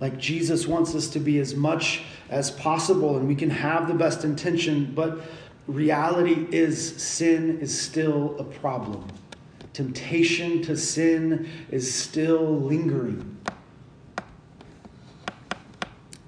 like 0.00 0.18
Jesus 0.18 0.66
wants 0.66 0.94
us 0.94 1.08
to 1.10 1.20
be 1.20 1.38
as 1.38 1.54
much 1.54 2.02
as 2.30 2.50
possible, 2.50 3.16
and 3.16 3.28
we 3.28 3.34
can 3.34 3.50
have 3.50 3.86
the 3.86 3.94
best 3.94 4.24
intention, 4.24 4.92
but 4.94 5.20
reality 5.66 6.46
is 6.50 6.96
sin 7.02 7.60
is 7.60 7.78
still 7.78 8.34
a 8.38 8.44
problem. 8.44 9.06
Temptation 9.72 10.62
to 10.62 10.76
sin 10.76 11.48
is 11.70 11.94
still 11.94 12.58
lingering. 12.58 13.36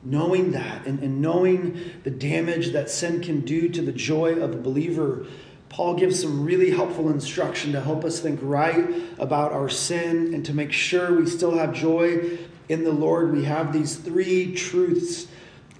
Knowing 0.04 0.52
that 0.52 0.86
and, 0.86 0.98
and 1.00 1.20
knowing 1.20 1.80
the 2.02 2.10
damage 2.10 2.72
that 2.72 2.90
sin 2.90 3.22
can 3.22 3.40
do 3.40 3.68
to 3.68 3.80
the 3.82 3.92
joy 3.92 4.34
of 4.34 4.52
a 4.52 4.56
believer 4.56 5.26
Paul 5.72 5.94
gives 5.94 6.20
some 6.20 6.44
really 6.44 6.70
helpful 6.70 7.08
instruction 7.08 7.72
to 7.72 7.80
help 7.80 8.04
us 8.04 8.20
think 8.20 8.38
right 8.42 8.92
about 9.18 9.52
our 9.52 9.70
sin 9.70 10.34
and 10.34 10.44
to 10.44 10.52
make 10.52 10.70
sure 10.70 11.14
we 11.14 11.24
still 11.24 11.56
have 11.56 11.72
joy 11.72 12.38
in 12.72 12.84
the 12.84 12.92
Lord. 12.92 13.32
We 13.32 13.44
have 13.44 13.72
these 13.72 13.96
three 13.96 14.54
truths 14.54 15.26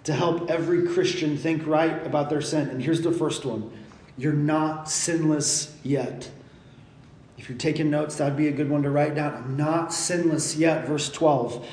to 0.05 0.13
help 0.13 0.51
every 0.51 0.87
Christian 0.87 1.37
think 1.37 1.67
right 1.67 2.05
about 2.07 2.29
their 2.29 2.41
sin. 2.41 2.69
And 2.69 2.83
here's 2.83 3.03
the 3.03 3.13
first 3.13 3.45
one 3.45 3.71
you're 4.19 4.33
not 4.33 4.91
sinless 4.91 5.77
yet. 5.83 6.31
If 7.39 7.49
you're 7.49 7.59
taking 7.59 7.91
notes, 7.91 8.17
that'd 8.17 8.37
be 8.37 8.49
a 8.49 8.53
good 8.53 8.71
one 8.71 8.83
to 8.83 8.91
write 8.91 9.15
down. 9.15 9.35
I'm 9.35 9.57
not 9.57 9.93
sinless 9.93 10.55
yet. 10.55 10.87
Verse 10.87 11.11
12. 11.11 11.67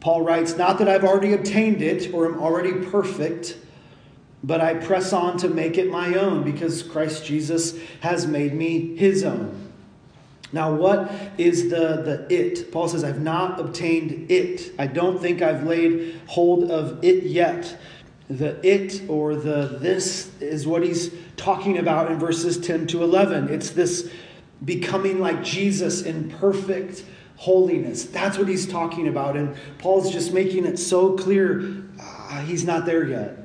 Paul 0.00 0.22
writes, 0.22 0.56
Not 0.56 0.78
that 0.78 0.88
I've 0.88 1.04
already 1.04 1.34
obtained 1.34 1.82
it 1.82 2.14
or 2.14 2.26
am 2.26 2.40
already 2.40 2.72
perfect 2.72 3.58
but 4.44 4.60
I 4.60 4.74
press 4.74 5.12
on 5.12 5.38
to 5.38 5.48
make 5.48 5.78
it 5.78 5.90
my 5.90 6.14
own 6.14 6.42
because 6.42 6.82
Christ 6.82 7.24
Jesus 7.24 7.78
has 8.00 8.26
made 8.26 8.54
me 8.54 8.96
his 8.96 9.24
own. 9.24 9.61
Now, 10.52 10.74
what 10.74 11.10
is 11.38 11.70
the, 11.70 11.78
the 12.02 12.26
it? 12.28 12.70
Paul 12.70 12.88
says, 12.88 13.04
I've 13.04 13.20
not 13.20 13.58
obtained 13.58 14.30
it. 14.30 14.72
I 14.78 14.86
don't 14.86 15.18
think 15.20 15.40
I've 15.40 15.64
laid 15.64 16.20
hold 16.26 16.70
of 16.70 17.02
it 17.02 17.24
yet. 17.24 17.78
The 18.28 18.64
it 18.66 19.08
or 19.08 19.34
the 19.34 19.78
this 19.80 20.30
is 20.40 20.66
what 20.66 20.82
he's 20.82 21.12
talking 21.36 21.78
about 21.78 22.10
in 22.10 22.18
verses 22.18 22.58
10 22.58 22.86
to 22.88 23.02
11. 23.02 23.48
It's 23.48 23.70
this 23.70 24.10
becoming 24.64 25.20
like 25.20 25.42
Jesus 25.42 26.02
in 26.02 26.30
perfect 26.30 27.04
holiness. 27.36 28.04
That's 28.04 28.38
what 28.38 28.48
he's 28.48 28.66
talking 28.66 29.08
about. 29.08 29.36
And 29.36 29.56
Paul's 29.78 30.12
just 30.12 30.32
making 30.32 30.64
it 30.64 30.78
so 30.78 31.16
clear 31.16 31.82
uh, 32.00 32.40
he's 32.42 32.64
not 32.64 32.86
there 32.86 33.04
yet. 33.06 33.38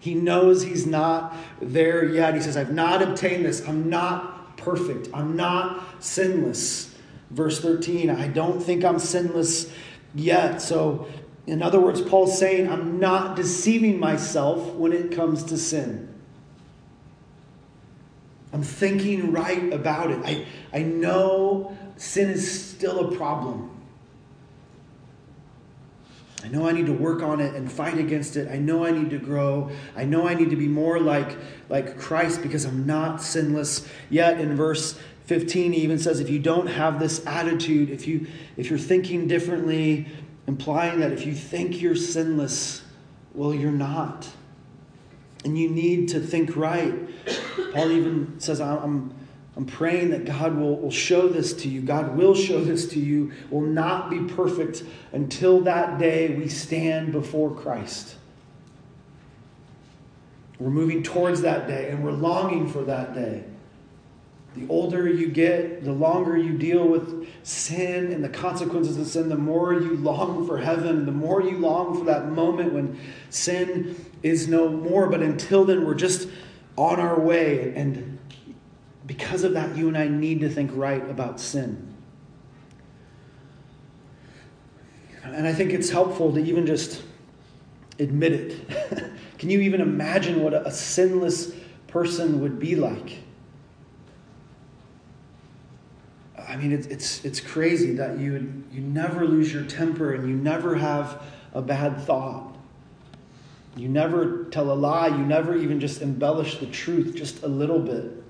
He 0.00 0.14
knows 0.14 0.62
he's 0.62 0.86
not 0.86 1.34
there 1.60 2.04
yet. 2.04 2.34
He 2.34 2.40
says, 2.40 2.56
I've 2.56 2.72
not 2.72 3.02
obtained 3.02 3.44
this. 3.44 3.66
I'm 3.66 3.88
not 3.88 4.37
perfect. 4.58 5.08
I'm 5.14 5.36
not 5.36 6.02
sinless. 6.02 6.94
Verse 7.30 7.60
13, 7.60 8.10
I 8.10 8.28
don't 8.28 8.60
think 8.62 8.84
I'm 8.84 8.98
sinless 8.98 9.72
yet. 10.14 10.60
So, 10.62 11.08
in 11.46 11.62
other 11.62 11.80
words, 11.80 12.00
Paul's 12.02 12.38
saying, 12.38 12.70
I'm 12.70 13.00
not 13.00 13.36
deceiving 13.36 13.98
myself 13.98 14.74
when 14.74 14.92
it 14.92 15.12
comes 15.12 15.44
to 15.44 15.56
sin. 15.56 16.14
I'm 18.52 18.62
thinking 18.62 19.32
right 19.32 19.72
about 19.72 20.10
it. 20.10 20.20
I, 20.24 20.46
I 20.72 20.82
know 20.82 21.76
sin 21.96 22.30
is 22.30 22.70
still 22.70 23.12
a 23.12 23.16
problem. 23.16 23.77
I 26.44 26.48
know 26.48 26.68
I 26.68 26.72
need 26.72 26.86
to 26.86 26.92
work 26.92 27.22
on 27.22 27.40
it 27.40 27.54
and 27.54 27.70
fight 27.70 27.98
against 27.98 28.36
it. 28.36 28.48
I 28.48 28.58
know 28.58 28.84
I 28.84 28.92
need 28.92 29.10
to 29.10 29.18
grow. 29.18 29.70
I 29.96 30.04
know 30.04 30.28
I 30.28 30.34
need 30.34 30.50
to 30.50 30.56
be 30.56 30.68
more 30.68 31.00
like, 31.00 31.36
like 31.68 31.98
Christ 31.98 32.42
because 32.42 32.64
I'm 32.64 32.86
not 32.86 33.20
sinless 33.20 33.88
yet. 34.08 34.40
In 34.40 34.54
verse 34.54 34.98
15, 35.26 35.72
he 35.72 35.82
even 35.82 35.98
says, 35.98 36.20
if 36.20 36.30
you 36.30 36.38
don't 36.38 36.68
have 36.68 37.00
this 37.00 37.26
attitude, 37.26 37.90
if, 37.90 38.06
you, 38.06 38.26
if 38.56 38.70
you're 38.70 38.78
thinking 38.78 39.26
differently, 39.26 40.06
implying 40.46 41.00
that 41.00 41.12
if 41.12 41.26
you 41.26 41.34
think 41.34 41.82
you're 41.82 41.96
sinless, 41.96 42.82
well, 43.34 43.52
you're 43.52 43.72
not. 43.72 44.28
And 45.44 45.58
you 45.58 45.68
need 45.68 46.08
to 46.10 46.20
think 46.20 46.56
right. 46.56 46.94
Paul 47.72 47.90
even 47.90 48.38
says, 48.38 48.60
I'm, 48.60 49.12
I'm 49.58 49.66
praying 49.66 50.10
that 50.10 50.24
God 50.24 50.56
will, 50.56 50.76
will 50.76 50.92
show 50.92 51.28
this 51.28 51.52
to 51.54 51.68
you. 51.68 51.80
God 51.80 52.16
will 52.16 52.36
show 52.36 52.62
this 52.62 52.86
to 52.90 53.00
you. 53.00 53.32
Will 53.50 53.62
not 53.62 54.08
be 54.08 54.20
perfect 54.20 54.84
until 55.12 55.60
that 55.62 55.98
day 55.98 56.32
we 56.36 56.48
stand 56.48 57.10
before 57.10 57.52
Christ. 57.52 58.14
We're 60.60 60.70
moving 60.70 61.02
towards 61.02 61.42
that 61.42 61.66
day 61.66 61.90
and 61.90 62.04
we're 62.04 62.12
longing 62.12 62.70
for 62.70 62.84
that 62.84 63.14
day. 63.14 63.42
The 64.54 64.64
older 64.68 65.08
you 65.08 65.28
get, 65.28 65.84
the 65.84 65.92
longer 65.92 66.36
you 66.36 66.56
deal 66.56 66.86
with 66.86 67.28
sin 67.42 68.12
and 68.12 68.22
the 68.22 68.28
consequences 68.28 68.96
of 68.96 69.08
sin, 69.08 69.28
the 69.28 69.36
more 69.36 69.72
you 69.74 69.96
long 69.96 70.46
for 70.46 70.58
heaven, 70.58 71.04
the 71.04 71.12
more 71.12 71.42
you 71.42 71.58
long 71.58 71.98
for 71.98 72.04
that 72.04 72.30
moment 72.30 72.72
when 72.72 72.98
sin 73.30 74.04
is 74.22 74.46
no 74.46 74.68
more. 74.68 75.08
But 75.08 75.20
until 75.20 75.64
then, 75.64 75.84
we're 75.84 75.94
just 75.94 76.28
on 76.76 77.00
our 77.00 77.18
way 77.18 77.74
and 77.74 78.17
because 79.08 79.42
of 79.42 79.54
that, 79.54 79.74
you 79.74 79.88
and 79.88 79.96
I 79.96 80.06
need 80.06 80.40
to 80.40 80.50
think 80.50 80.70
right 80.74 81.02
about 81.10 81.40
sin. 81.40 81.94
And 85.24 85.48
I 85.48 85.52
think 85.54 85.72
it's 85.72 85.88
helpful 85.88 86.32
to 86.34 86.38
even 86.38 86.66
just 86.66 87.02
admit 87.98 88.32
it. 88.32 89.10
Can 89.38 89.48
you 89.48 89.60
even 89.60 89.80
imagine 89.80 90.42
what 90.42 90.52
a, 90.52 90.70
sinless 90.70 91.52
person 91.86 92.42
would 92.42 92.58
be 92.58 92.76
like? 92.76 93.20
I 96.46 96.56
mean, 96.56 96.72
it's, 96.72 96.86
it's, 96.88 97.24
it's 97.24 97.40
crazy 97.40 97.92
that 97.94 98.18
you, 98.18 98.62
you 98.70 98.82
never 98.82 99.26
lose 99.26 99.52
your 99.52 99.64
temper 99.64 100.12
and 100.12 100.28
you 100.28 100.36
never 100.36 100.74
have 100.74 101.22
a 101.54 101.62
bad 101.62 101.98
thought. 102.02 102.56
You 103.74 103.88
never 103.88 104.44
tell 104.44 104.70
a 104.70 104.74
lie. 104.74 105.08
You 105.08 105.24
never 105.24 105.56
even 105.56 105.80
just 105.80 106.02
embellish 106.02 106.58
the 106.58 106.66
truth 106.66 107.14
just 107.14 107.42
a 107.42 107.48
little 107.48 107.78
bit. 107.78 108.24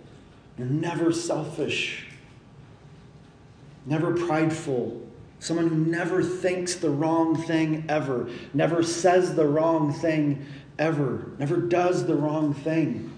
You're 0.58 0.66
never 0.66 1.12
selfish, 1.12 2.06
never 3.86 4.12
prideful, 4.14 5.08
Someone 5.40 5.68
who 5.68 5.76
never 5.76 6.22
thinks 6.22 6.74
the 6.76 6.90
wrong 6.90 7.36
thing 7.36 7.84
ever, 7.88 8.28
never 8.52 8.82
says 8.82 9.34
the 9.36 9.46
wrong 9.46 9.92
thing 9.92 10.44
ever, 10.78 11.30
never 11.38 11.56
does 11.56 12.06
the 12.06 12.14
wrong 12.14 12.54
thing. 12.54 13.12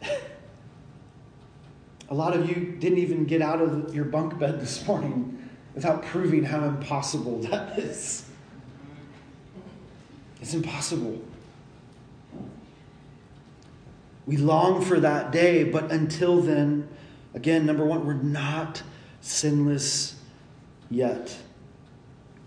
A 2.08 2.14
lot 2.14 2.34
of 2.34 2.48
you 2.48 2.76
didn't 2.78 2.98
even 2.98 3.26
get 3.26 3.42
out 3.42 3.60
of 3.60 3.94
your 3.94 4.06
bunk 4.06 4.38
bed 4.38 4.58
this 4.60 4.86
morning 4.86 5.50
without 5.74 6.02
proving 6.02 6.44
how 6.44 6.64
impossible 6.64 7.38
that 7.42 7.78
is. 7.78 8.24
It's 10.40 10.54
impossible. 10.54 11.20
We 14.26 14.36
long 14.36 14.84
for 14.84 15.00
that 15.00 15.32
day, 15.32 15.64
but 15.64 15.90
until 15.90 16.40
then, 16.40 16.88
again, 17.34 17.66
number 17.66 17.84
one, 17.84 18.06
we're 18.06 18.14
not 18.14 18.82
sinless 19.20 20.16
yet. 20.90 21.36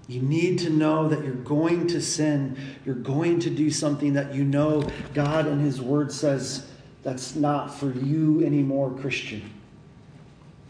You 0.08 0.22
need 0.22 0.60
to 0.60 0.70
know 0.70 1.08
that 1.08 1.24
you're 1.24 1.34
going 1.34 1.88
to 1.88 2.01
sin. 2.01 2.58
You're 2.86 2.96
going 2.96 3.39
to 3.42 3.50
do 3.50 3.70
something 3.70 4.13
that 4.13 4.34
you 4.34 4.44
know 4.44 4.88
God 5.13 5.48
and 5.48 5.62
His 5.62 5.82
Word 5.82 6.12
says 6.12 6.68
that's 7.03 7.36
not 7.36 7.74
for 7.74 7.92
you 7.92 8.46
anymore, 8.46 8.92
Christian. 8.92 9.50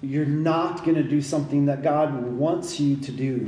You're 0.02 0.26
not 0.26 0.84
going 0.84 0.96
to 0.96 1.04
do 1.04 1.22
something 1.22 1.66
that 1.68 1.82
God 1.82 2.14
wants 2.14 2.80
you 2.80 2.98
to 2.98 3.12
do. 3.12 3.48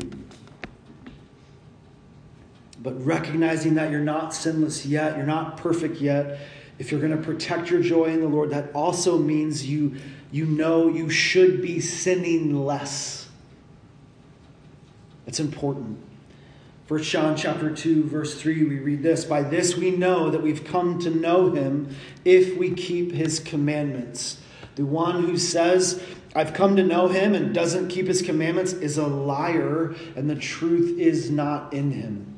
But 2.82 3.04
recognizing 3.04 3.76
that 3.76 3.92
you're 3.92 4.00
not 4.00 4.34
sinless 4.34 4.86
yet, 4.86 5.18
you're 5.18 5.26
not 5.26 5.58
perfect 5.58 6.00
yet, 6.00 6.40
if 6.78 6.92
you're 6.92 7.00
going 7.00 7.16
to 7.16 7.22
protect 7.22 7.70
your 7.70 7.82
joy 7.82 8.06
in 8.06 8.22
the 8.22 8.28
Lord, 8.28 8.50
that 8.50 8.72
also 8.74 9.18
means 9.18 9.68
you, 9.68 9.96
you 10.32 10.46
know 10.46 10.90
you 10.90 11.10
should 11.10 11.62
be 11.62 11.80
sinning 11.80 12.66
less. 12.66 13.30
That's 15.26 15.40
important. 15.40 16.00
First 16.86 17.10
John 17.10 17.36
chapter 17.36 17.74
2 17.74 18.04
verse 18.04 18.40
3 18.40 18.64
we 18.66 18.78
read 18.78 19.02
this 19.02 19.26
by 19.26 19.42
this 19.42 19.76
we 19.76 19.90
know 19.90 20.30
that 20.30 20.44
we've 20.44 20.64
come 20.64 21.00
to 21.00 21.10
know 21.10 21.50
him 21.50 21.96
if 22.24 22.56
we 22.58 22.76
keep 22.76 23.12
his 23.12 23.40
commandments. 23.40 24.40
The 24.76 24.86
one 24.86 25.24
who 25.24 25.36
says 25.36 26.04
I've 26.36 26.54
come 26.54 26.76
to 26.76 26.84
know 26.84 27.08
him 27.08 27.34
and 27.34 27.56
doesn't 27.56 27.88
keep 27.88 28.06
his 28.06 28.22
commandments 28.22 28.74
is 28.74 29.00
a 29.00 29.08
liar 29.08 29.96
and 30.16 30.30
the 30.30 30.36
truth 30.36 31.00
is 31.00 31.32
not 31.32 31.74
in 31.74 31.90
him. 31.90 32.35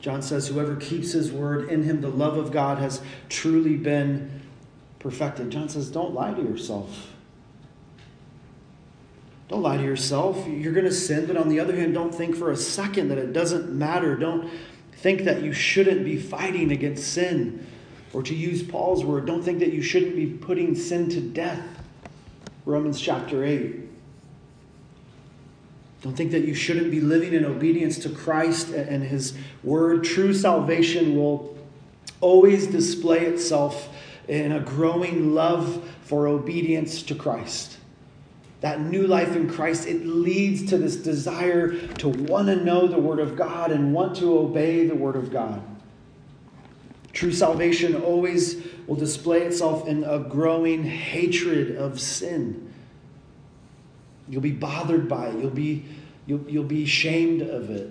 John 0.00 0.22
says 0.22 0.48
whoever 0.48 0.76
keeps 0.76 1.12
his 1.12 1.30
word 1.30 1.68
in 1.68 1.82
him 1.82 2.00
the 2.00 2.08
love 2.08 2.36
of 2.36 2.52
God 2.52 2.78
has 2.78 3.02
truly 3.28 3.76
been 3.76 4.42
perfected. 4.98 5.50
John 5.50 5.68
says 5.68 5.90
don't 5.90 6.14
lie 6.14 6.32
to 6.32 6.42
yourself. 6.42 7.08
Don't 9.48 9.62
lie 9.62 9.76
to 9.76 9.82
yourself. 9.82 10.46
You're 10.46 10.72
going 10.72 10.86
to 10.86 10.92
sin, 10.92 11.26
but 11.26 11.36
on 11.36 11.48
the 11.48 11.58
other 11.58 11.74
hand, 11.74 11.92
don't 11.92 12.14
think 12.14 12.36
for 12.36 12.52
a 12.52 12.56
second 12.56 13.08
that 13.08 13.18
it 13.18 13.32
doesn't 13.32 13.68
matter. 13.68 14.16
Don't 14.16 14.48
think 14.92 15.22
that 15.22 15.42
you 15.42 15.52
shouldn't 15.52 16.04
be 16.04 16.16
fighting 16.16 16.70
against 16.70 17.12
sin. 17.12 17.66
Or 18.12 18.22
to 18.22 18.34
use 18.34 18.62
Paul's 18.62 19.04
word, 19.04 19.26
don't 19.26 19.42
think 19.42 19.58
that 19.58 19.72
you 19.72 19.82
shouldn't 19.82 20.14
be 20.14 20.26
putting 20.26 20.76
sin 20.76 21.08
to 21.10 21.20
death. 21.20 21.64
Romans 22.64 23.00
chapter 23.00 23.44
8. 23.44 23.89
Don't 26.00 26.16
think 26.16 26.30
that 26.30 26.44
you 26.44 26.54
shouldn't 26.54 26.90
be 26.90 27.00
living 27.00 27.34
in 27.34 27.44
obedience 27.44 27.98
to 28.00 28.08
Christ 28.08 28.70
and 28.70 29.02
his 29.02 29.36
word. 29.62 30.04
True 30.04 30.32
salvation 30.32 31.16
will 31.16 31.58
always 32.20 32.66
display 32.66 33.26
itself 33.26 33.88
in 34.28 34.52
a 34.52 34.60
growing 34.60 35.34
love 35.34 35.88
for 36.02 36.26
obedience 36.26 37.02
to 37.02 37.14
Christ 37.14 37.76
that 38.60 38.80
new 38.80 39.06
life 39.06 39.36
in 39.36 39.48
Christ, 39.48 39.88
it 39.88 40.04
leads 40.04 40.68
to 40.70 40.78
this 40.78 40.96
desire 40.96 41.78
to 41.94 42.08
want 42.08 42.48
to 42.48 42.56
know 42.56 42.86
the 42.86 42.98
Word 42.98 43.18
of 43.18 43.36
God 43.36 43.72
and 43.72 43.92
want 43.92 44.16
to 44.16 44.38
obey 44.38 44.86
the 44.86 44.94
Word 44.94 45.16
of 45.16 45.32
God. 45.32 45.62
True 47.12 47.32
salvation 47.32 47.96
always 47.96 48.62
will 48.86 48.96
display 48.96 49.42
itself 49.42 49.88
in 49.88 50.04
a 50.04 50.18
growing 50.18 50.84
hatred 50.84 51.76
of 51.76 51.98
sin. 51.98 52.69
You'll 54.30 54.40
be 54.40 54.52
bothered 54.52 55.08
by 55.08 55.26
it, 55.26 55.38
you'll 55.38 55.50
be, 55.50 55.84
you'll, 56.26 56.48
you'll 56.48 56.64
be 56.64 56.84
ashamed 56.84 57.42
of 57.42 57.68
it. 57.68 57.90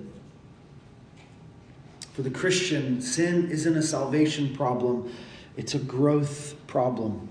For 2.13 2.23
the 2.23 2.31
Christian, 2.31 3.01
sin 3.01 3.51
isn't 3.51 3.77
a 3.77 3.83
salvation 3.83 4.55
problem, 4.55 5.13
it's 5.57 5.75
a 5.75 5.79
growth 5.79 6.55
problem. 6.65 7.27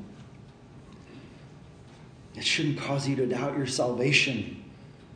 It 2.35 2.45
shouldn't 2.45 2.79
cause 2.79 3.09
you 3.09 3.17
to 3.17 3.27
doubt 3.27 3.57
your 3.57 3.67
salvation. 3.67 4.63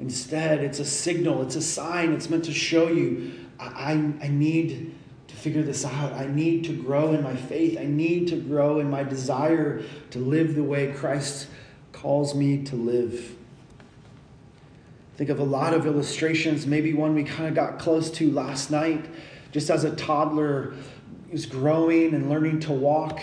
Instead, 0.00 0.64
it's 0.64 0.80
a 0.80 0.84
signal, 0.84 1.42
it's 1.42 1.54
a 1.54 1.62
sign, 1.62 2.12
it's 2.12 2.28
meant 2.28 2.44
to 2.46 2.52
show 2.52 2.88
you 2.88 3.32
I, 3.62 3.64
I, 3.64 4.24
I 4.24 4.28
need 4.28 4.94
to 5.28 5.36
figure 5.36 5.62
this 5.62 5.84
out. 5.84 6.12
I 6.12 6.26
need 6.26 6.64
to 6.64 6.72
grow 6.72 7.12
in 7.12 7.22
my 7.22 7.36
faith. 7.36 7.78
I 7.78 7.84
need 7.84 8.28
to 8.28 8.36
grow 8.36 8.80
in 8.80 8.90
my 8.90 9.04
desire 9.04 9.82
to 10.10 10.18
live 10.18 10.54
the 10.54 10.64
way 10.64 10.92
Christ 10.92 11.48
calls 11.92 12.34
me 12.34 12.64
to 12.64 12.76
live. 12.76 13.36
Think 15.22 15.30
of 15.30 15.38
a 15.38 15.44
lot 15.44 15.72
of 15.72 15.86
illustrations, 15.86 16.66
maybe 16.66 16.94
one 16.94 17.14
we 17.14 17.22
kind 17.22 17.48
of 17.48 17.54
got 17.54 17.78
close 17.78 18.10
to 18.10 18.28
last 18.32 18.72
night, 18.72 19.04
just 19.52 19.70
as 19.70 19.84
a 19.84 19.94
toddler 19.94 20.74
is 21.30 21.46
growing 21.46 22.12
and 22.12 22.28
learning 22.28 22.58
to 22.58 22.72
walk. 22.72 23.20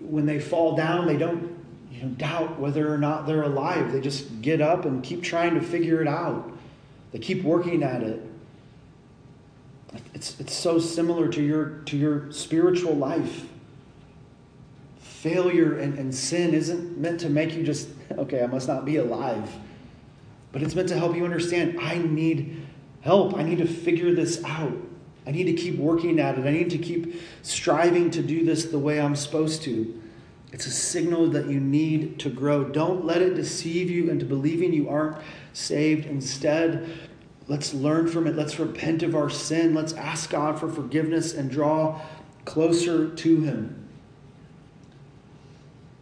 When 0.00 0.24
they 0.24 0.40
fall 0.40 0.74
down, 0.76 1.06
they 1.06 1.18
don't 1.18 1.54
you 1.90 2.04
know, 2.04 2.08
doubt 2.08 2.58
whether 2.58 2.90
or 2.90 2.96
not 2.96 3.26
they're 3.26 3.42
alive. 3.42 3.92
They 3.92 4.00
just 4.00 4.40
get 4.40 4.62
up 4.62 4.86
and 4.86 5.04
keep 5.04 5.22
trying 5.22 5.52
to 5.56 5.60
figure 5.60 6.00
it 6.00 6.08
out. 6.08 6.50
They 7.12 7.18
keep 7.18 7.44
working 7.44 7.82
at 7.82 8.02
it. 8.02 8.22
It's, 10.14 10.40
it's 10.40 10.54
so 10.54 10.78
similar 10.78 11.28
to 11.28 11.42
your, 11.42 11.80
to 11.84 11.98
your 11.98 12.32
spiritual 12.32 12.94
life. 12.94 13.44
Failure 15.00 15.78
and, 15.78 15.98
and 15.98 16.14
sin 16.14 16.54
isn't 16.54 16.96
meant 16.96 17.20
to 17.20 17.28
make 17.28 17.52
you 17.54 17.62
just, 17.62 17.90
okay, 18.12 18.42
I 18.42 18.46
must 18.46 18.68
not 18.68 18.86
be 18.86 18.96
alive. 18.96 19.54
But 20.56 20.62
it's 20.62 20.74
meant 20.74 20.88
to 20.88 20.96
help 20.96 21.14
you 21.14 21.22
understand 21.22 21.78
I 21.78 21.98
need 21.98 22.66
help. 23.02 23.36
I 23.36 23.42
need 23.42 23.58
to 23.58 23.66
figure 23.66 24.14
this 24.14 24.42
out. 24.42 24.72
I 25.26 25.30
need 25.30 25.44
to 25.44 25.52
keep 25.52 25.76
working 25.76 26.18
at 26.18 26.38
it. 26.38 26.46
I 26.46 26.50
need 26.50 26.70
to 26.70 26.78
keep 26.78 27.20
striving 27.42 28.10
to 28.12 28.22
do 28.22 28.42
this 28.42 28.64
the 28.64 28.78
way 28.78 28.98
I'm 28.98 29.16
supposed 29.16 29.60
to. 29.64 30.02
It's 30.54 30.66
a 30.66 30.70
signal 30.70 31.28
that 31.32 31.50
you 31.50 31.60
need 31.60 32.18
to 32.20 32.30
grow. 32.30 32.64
Don't 32.64 33.04
let 33.04 33.20
it 33.20 33.34
deceive 33.34 33.90
you 33.90 34.08
into 34.08 34.24
believing 34.24 34.72
you 34.72 34.88
aren't 34.88 35.18
saved. 35.52 36.06
Instead, 36.06 36.88
let's 37.48 37.74
learn 37.74 38.08
from 38.08 38.26
it. 38.26 38.34
Let's 38.34 38.58
repent 38.58 39.02
of 39.02 39.14
our 39.14 39.28
sin. 39.28 39.74
Let's 39.74 39.92
ask 39.92 40.30
God 40.30 40.58
for 40.58 40.70
forgiveness 40.70 41.34
and 41.34 41.50
draw 41.50 42.00
closer 42.46 43.10
to 43.14 43.40
Him. 43.42 43.88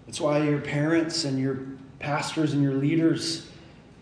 That's 0.07 0.21
why 0.21 0.45
your 0.45 0.61
parents 0.61 1.25
and 1.25 1.41
your 1.41 1.59
pastors 1.99 2.53
and 2.53 2.63
your 2.63 2.75
leaders 2.75 3.51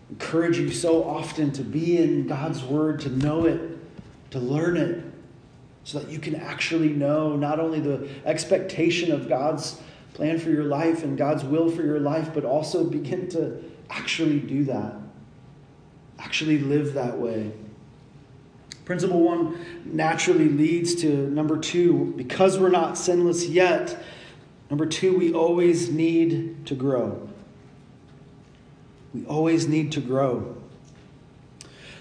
encourage 0.09 0.57
you 0.57 0.71
so 0.71 1.03
often 1.03 1.51
to 1.53 1.63
be 1.63 1.97
in 1.97 2.27
God's 2.27 2.63
Word, 2.63 2.99
to 3.01 3.09
know 3.09 3.45
it, 3.45 3.61
to 4.31 4.39
learn 4.39 4.77
it, 4.77 5.03
so 5.83 5.99
that 5.99 6.09
you 6.09 6.19
can 6.19 6.35
actually 6.35 6.89
know 6.89 7.35
not 7.35 7.59
only 7.59 7.79
the 7.79 8.07
expectation 8.25 9.11
of 9.11 9.27
God's 9.27 9.81
plan 10.13 10.39
for 10.39 10.49
your 10.49 10.65
life 10.65 11.03
and 11.03 11.17
God's 11.17 11.43
will 11.43 11.69
for 11.69 11.81
your 11.81 11.99
life, 11.99 12.29
but 12.33 12.45
also 12.45 12.83
begin 12.83 13.27
to 13.29 13.63
actually 13.89 14.39
do 14.39 14.63
that. 14.65 14.93
Actually 16.19 16.59
live 16.59 16.93
that 16.93 17.17
way. 17.17 17.51
Principle 18.85 19.21
one 19.21 19.57
naturally 19.85 20.49
leads 20.49 20.95
to 20.95 21.29
number 21.29 21.57
two, 21.57 22.13
because 22.15 22.59
we're 22.59 22.69
not 22.69 22.97
sinless 22.97 23.47
yet, 23.47 24.03
number 24.69 24.85
two, 24.85 25.17
we 25.17 25.33
always 25.33 25.89
need 25.89 26.65
to 26.65 26.75
grow. 26.75 27.29
We 29.13 29.25
always 29.25 29.67
need 29.67 29.91
to 29.93 30.01
grow. 30.01 30.57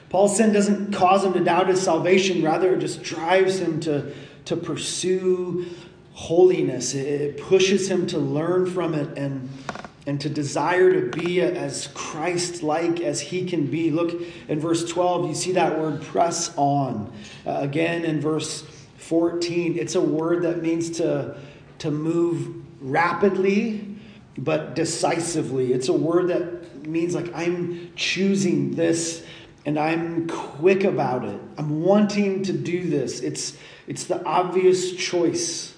Paul's 0.09 0.37
sin 0.37 0.53
doesn't 0.53 0.93
cause 0.93 1.25
him 1.25 1.33
to 1.33 1.41
doubt 1.41 1.69
his 1.69 1.81
salvation, 1.81 2.43
rather, 2.43 2.75
it 2.75 2.81
just 2.81 3.03
drives 3.03 3.59
him 3.59 3.81
to, 3.81 4.15
to 4.45 4.57
pursue 4.57 5.67
holiness. 6.13 6.95
It 6.95 7.39
pushes 7.39 7.91
him 7.91 8.07
to 8.09 8.19
learn 8.19 8.67
from 8.67 8.95
it 8.95 9.17
and, 9.17 9.49
and 10.07 10.21
to 10.21 10.29
desire 10.29 10.93
to 10.93 11.19
be 11.19 11.41
as 11.41 11.89
Christ 11.95 12.63
like 12.63 13.01
as 13.01 13.21
he 13.21 13.47
can 13.47 13.67
be. 13.67 13.91
Look 13.91 14.21
in 14.49 14.61
verse 14.61 14.89
12, 14.89 15.29
you 15.29 15.35
see 15.35 15.53
that 15.53 15.79
word 15.79 16.03
press 16.03 16.53
on. 16.57 17.11
Uh, 17.47 17.59
again 17.61 18.05
in 18.05 18.21
verse 18.21 18.63
14, 18.99 19.79
it's 19.79 19.95
a 19.95 20.01
word 20.01 20.43
that 20.43 20.63
means 20.63 20.91
to, 20.99 21.37
to 21.79 21.91
move 21.91 22.63
rapidly 22.83 23.89
but 24.39 24.75
decisively. 24.75 25.73
It's 25.73 25.89
a 25.89 25.93
word 25.93 26.29
that 26.29 26.62
means 26.87 27.15
like 27.15 27.33
I'm 27.35 27.93
choosing 27.97 28.75
this 28.75 29.25
and 29.65 29.79
I'm 29.79 30.27
quick 30.27 30.85
about 30.85 31.25
it. 31.25 31.41
I'm 31.57 31.83
wanting 31.83 32.43
to 32.45 32.53
do 32.53 32.89
this. 32.89 33.21
It's, 33.21 33.57
it's 33.87 34.05
the 34.05 34.25
obvious 34.25 34.93
choice. 34.93 35.75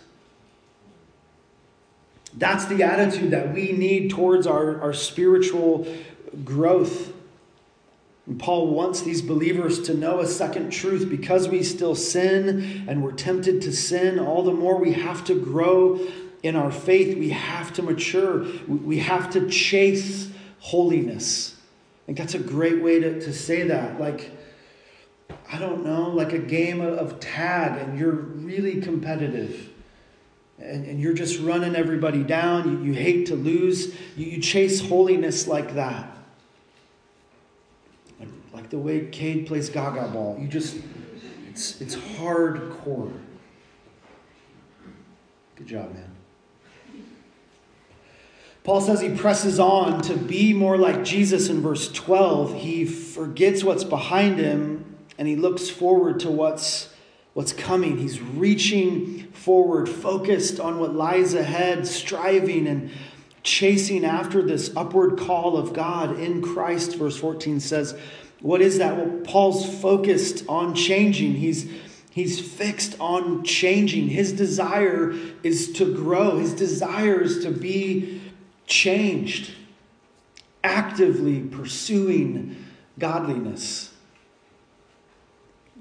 That's 2.36 2.64
the 2.64 2.82
attitude 2.82 3.30
that 3.30 3.52
we 3.52 3.72
need 3.72 4.10
towards 4.10 4.46
our, 4.46 4.80
our 4.80 4.92
spiritual 4.92 5.86
growth. 6.44 7.12
And 8.26 8.40
Paul 8.40 8.68
wants 8.68 9.02
these 9.02 9.20
believers 9.20 9.82
to 9.82 9.94
know 9.94 10.20
a 10.20 10.26
second 10.26 10.70
truth 10.70 11.08
because 11.08 11.48
we 11.48 11.62
still 11.62 11.94
sin 11.94 12.86
and 12.88 13.02
we're 13.02 13.12
tempted 13.12 13.60
to 13.62 13.72
sin, 13.72 14.18
all 14.18 14.42
the 14.42 14.52
more 14.52 14.78
we 14.78 14.92
have 14.94 15.24
to 15.24 15.38
grow 15.38 16.00
in 16.42 16.56
our 16.56 16.72
faith. 16.72 17.16
We 17.18 17.30
have 17.30 17.72
to 17.74 17.82
mature. 17.82 18.46
We 18.66 18.98
have 18.98 19.30
to 19.32 19.48
chase 19.48 20.30
holiness. 20.64 21.54
I 22.02 22.06
think 22.06 22.16
that's 22.16 22.32
a 22.32 22.38
great 22.38 22.82
way 22.82 22.98
to, 22.98 23.20
to 23.20 23.34
say 23.34 23.64
that. 23.64 24.00
Like, 24.00 24.30
I 25.52 25.58
don't 25.58 25.84
know, 25.84 26.08
like 26.08 26.32
a 26.32 26.38
game 26.38 26.80
of 26.80 27.20
tag 27.20 27.78
and 27.78 27.98
you're 27.98 28.12
really 28.12 28.80
competitive 28.80 29.68
and, 30.58 30.86
and 30.86 30.98
you're 30.98 31.12
just 31.12 31.38
running 31.38 31.76
everybody 31.76 32.22
down. 32.22 32.82
You, 32.82 32.92
you 32.92 32.94
hate 32.94 33.26
to 33.26 33.34
lose. 33.34 33.94
You, 34.16 34.24
you 34.24 34.40
chase 34.40 34.80
holiness 34.80 35.46
like 35.46 35.74
that. 35.74 36.10
Like, 38.18 38.28
like 38.54 38.70
the 38.70 38.78
way 38.78 39.08
Cade 39.08 39.46
plays 39.46 39.68
Gaga 39.68 40.08
ball. 40.14 40.38
You 40.40 40.48
just, 40.48 40.78
it's, 41.50 41.78
it's 41.82 41.94
hardcore. 41.94 43.12
Good 45.56 45.66
job, 45.66 45.92
man. 45.92 46.13
Paul 48.64 48.80
says 48.80 49.02
he 49.02 49.14
presses 49.14 49.60
on 49.60 50.00
to 50.02 50.16
be 50.16 50.54
more 50.54 50.78
like 50.78 51.04
Jesus 51.04 51.50
in 51.50 51.60
verse 51.60 51.92
12. 51.92 52.54
He 52.54 52.86
forgets 52.86 53.62
what's 53.62 53.84
behind 53.84 54.38
him 54.38 54.96
and 55.18 55.28
he 55.28 55.36
looks 55.36 55.68
forward 55.68 56.20
to 56.20 56.30
what's, 56.30 56.88
what's 57.34 57.52
coming. 57.52 57.98
He's 57.98 58.22
reaching 58.22 59.30
forward, 59.32 59.86
focused 59.86 60.60
on 60.60 60.78
what 60.78 60.94
lies 60.94 61.34
ahead, 61.34 61.86
striving 61.86 62.66
and 62.66 62.90
chasing 63.42 64.02
after 64.02 64.40
this 64.40 64.74
upward 64.74 65.18
call 65.18 65.58
of 65.58 65.74
God 65.74 66.18
in 66.18 66.40
Christ. 66.40 66.96
Verse 66.96 67.18
14 67.18 67.60
says, 67.60 67.94
What 68.40 68.62
is 68.62 68.78
that? 68.78 68.96
Well, 68.96 69.20
Paul's 69.24 69.78
focused 69.82 70.42
on 70.48 70.74
changing. 70.74 71.34
He's 71.34 71.68
He's 72.10 72.40
fixed 72.40 72.94
on 73.00 73.42
changing. 73.42 74.06
His 74.06 74.32
desire 74.32 75.12
is 75.42 75.72
to 75.72 75.92
grow. 75.96 76.38
His 76.38 76.54
desire 76.54 77.20
is 77.20 77.42
to 77.42 77.50
be 77.50 78.22
changed, 78.66 79.52
actively 80.62 81.40
pursuing 81.40 82.64
godliness. 82.98 83.92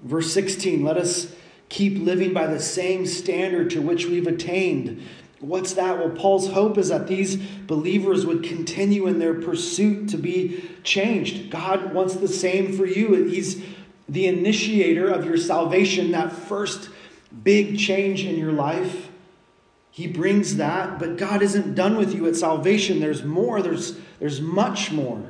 Verse 0.04 0.34
16, 0.34 0.84
let 0.84 0.98
us 0.98 1.34
keep 1.70 2.04
living 2.04 2.34
by 2.34 2.48
the 2.48 2.60
same 2.60 3.06
standard 3.06 3.70
to 3.72 3.82
which 3.82 4.06
we've 4.06 4.28
attained. 4.28 5.02
What's 5.40 5.74
that? 5.74 5.98
Well, 5.98 6.10
Paul's 6.10 6.50
hope 6.52 6.78
is 6.78 6.90
that 6.90 7.08
these 7.08 7.36
believers 7.36 8.26
would 8.26 8.44
continue 8.44 9.08
in 9.08 9.20
their 9.20 9.34
pursuit 9.34 10.10
to 10.10 10.18
be 10.18 10.64
changed. 10.84 11.50
God 11.50 11.94
wants 11.94 12.16
the 12.16 12.28
same 12.28 12.72
for 12.78 12.86
you. 12.86 13.26
He's 13.26 13.62
the 14.08 14.28
initiator 14.28 15.10
of 15.10 15.26
your 15.26 15.38
salvation, 15.38 16.12
that 16.12 16.32
first 16.32 16.90
big 17.44 17.78
change 17.78 18.24
in 18.26 18.38
your 18.38 18.52
life. 18.52 19.03
He 19.94 20.08
brings 20.08 20.56
that, 20.56 20.98
but 20.98 21.18
God 21.18 21.44
isn't 21.44 21.76
done 21.76 21.98
with 21.98 22.16
you 22.16 22.28
at 22.28 22.36
salvation. 22.36 23.00
There's 23.00 23.24
more, 23.24 23.62
there's, 23.62 23.96
there's 24.20 24.42
much 24.42 24.92
more. 24.92 25.22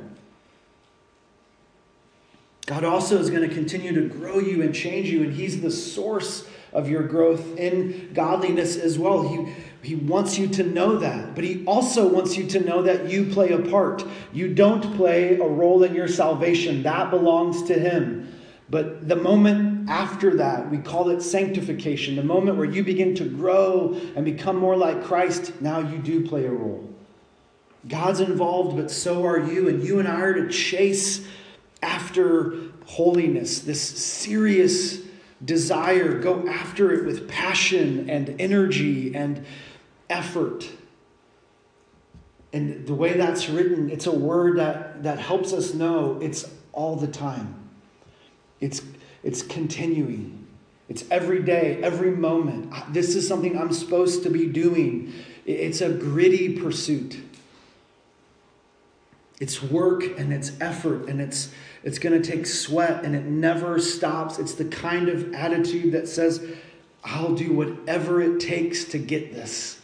God 2.64 2.82
also 2.82 3.18
is 3.18 3.28
going 3.28 3.46
to 3.46 3.54
continue 3.54 3.92
to 3.92 4.08
grow 4.08 4.38
you 4.38 4.62
and 4.62 4.74
change 4.74 5.10
you, 5.10 5.22
and 5.22 5.34
He's 5.34 5.60
the 5.60 5.70
source 5.70 6.48
of 6.72 6.88
your 6.88 7.02
growth 7.02 7.58
in 7.58 8.14
godliness 8.14 8.78
as 8.78 8.98
well. 8.98 9.28
He, 9.28 9.52
he 9.82 9.96
wants 9.96 10.38
you 10.38 10.48
to 10.48 10.62
know 10.62 10.96
that, 10.96 11.34
but 11.34 11.44
He 11.44 11.62
also 11.66 12.08
wants 12.08 12.38
you 12.38 12.46
to 12.46 12.60
know 12.60 12.80
that 12.84 13.10
you 13.10 13.26
play 13.26 13.50
a 13.50 13.58
part. 13.58 14.02
You 14.32 14.54
don't 14.54 14.96
play 14.96 15.36
a 15.36 15.46
role 15.46 15.82
in 15.82 15.94
your 15.94 16.08
salvation, 16.08 16.84
that 16.84 17.10
belongs 17.10 17.64
to 17.64 17.74
Him. 17.74 18.34
But 18.70 19.10
the 19.10 19.16
moment 19.16 19.73
after 19.88 20.36
that, 20.36 20.70
we 20.70 20.78
call 20.78 21.10
it 21.10 21.20
sanctification, 21.20 22.16
the 22.16 22.22
moment 22.22 22.56
where 22.56 22.66
you 22.66 22.84
begin 22.84 23.14
to 23.16 23.24
grow 23.24 24.00
and 24.16 24.24
become 24.24 24.56
more 24.56 24.76
like 24.76 25.02
Christ, 25.02 25.60
now 25.60 25.78
you 25.80 25.98
do 25.98 26.26
play 26.26 26.46
a 26.46 26.50
role. 26.50 26.88
God's 27.88 28.20
involved, 28.20 28.76
but 28.76 28.90
so 28.90 29.26
are 29.26 29.38
you. 29.38 29.68
And 29.68 29.82
you 29.82 29.98
and 29.98 30.08
I 30.08 30.20
are 30.20 30.34
to 30.34 30.48
chase 30.48 31.26
after 31.82 32.54
holiness, 32.86 33.60
this 33.60 33.80
serious 33.80 35.00
desire. 35.44 36.18
Go 36.18 36.48
after 36.48 36.92
it 36.92 37.04
with 37.04 37.28
passion 37.28 38.08
and 38.08 38.40
energy 38.40 39.14
and 39.14 39.44
effort. 40.08 40.68
And 42.52 42.86
the 42.86 42.94
way 42.94 43.14
that's 43.14 43.48
written, 43.48 43.90
it's 43.90 44.06
a 44.06 44.14
word 44.14 44.58
that, 44.58 45.02
that 45.02 45.18
helps 45.18 45.52
us 45.52 45.74
know 45.74 46.18
it's 46.22 46.48
all 46.72 46.96
the 46.96 47.08
time. 47.08 47.54
It's, 48.60 48.80
it's 49.24 49.42
continuing. 49.42 50.46
It's 50.88 51.04
every 51.10 51.42
day, 51.42 51.80
every 51.82 52.10
moment. 52.10 52.72
This 52.92 53.16
is 53.16 53.26
something 53.26 53.58
I'm 53.58 53.72
supposed 53.72 54.22
to 54.24 54.30
be 54.30 54.46
doing. 54.46 55.12
It's 55.46 55.80
a 55.80 55.90
gritty 55.90 56.60
pursuit. 56.60 57.18
It's 59.40 59.62
work 59.62 60.04
and 60.18 60.32
it's 60.32 60.52
effort 60.60 61.08
and 61.08 61.20
it's 61.20 61.52
it's 61.82 61.98
going 61.98 62.20
to 62.20 62.30
take 62.30 62.46
sweat 62.46 63.04
and 63.04 63.14
it 63.14 63.24
never 63.24 63.78
stops. 63.78 64.38
It's 64.38 64.54
the 64.54 64.64
kind 64.64 65.10
of 65.10 65.34
attitude 65.34 65.92
that 65.92 66.08
says, 66.08 66.42
I'll 67.04 67.34
do 67.34 67.52
whatever 67.52 68.22
it 68.22 68.40
takes 68.40 68.84
to 68.86 68.98
get 68.98 69.34
this. 69.34 69.78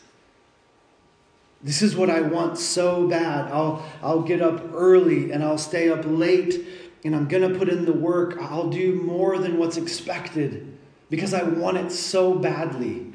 This 1.63 1.83
is 1.83 1.95
what 1.95 2.09
I 2.09 2.23
want 2.23 2.57
so 2.57 3.07
bad. 3.07 3.53
I'll, 3.53 3.85
I'll 4.03 4.23
get 4.23 4.41
up 4.41 4.73
early 4.73 5.31
and 5.31 5.45
I'll 5.45 5.59
stay 5.59 5.91
up 5.91 6.01
late 6.07 6.65
and 7.05 7.17
I'm 7.17 7.29
going 7.29 7.51
to 7.51 7.59
put 7.59 7.69
in 7.69 7.85
the 7.85 7.93
work. 7.93 8.39
I'll 8.41 8.69
do 8.69 8.95
more 8.95 9.39
than 9.39 9.59
what's 9.59 9.77
expected 9.77 10.77
because 11.09 11.35
I 11.35 11.43
want 11.43 11.79
it 11.79 11.91
so 11.91 12.35
badly. 12.35 13.07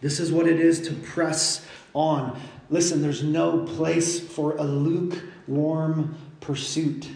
This 0.00 0.18
is 0.18 0.32
what 0.32 0.46
it 0.46 0.58
is 0.58 0.88
to 0.88 0.94
press 0.94 1.64
on. 1.94 2.40
Listen, 2.70 3.02
there's 3.02 3.22
no 3.22 3.64
place 3.64 4.18
for 4.18 4.56
a 4.56 4.64
lukewarm 4.64 6.16
pursuit. 6.40 7.08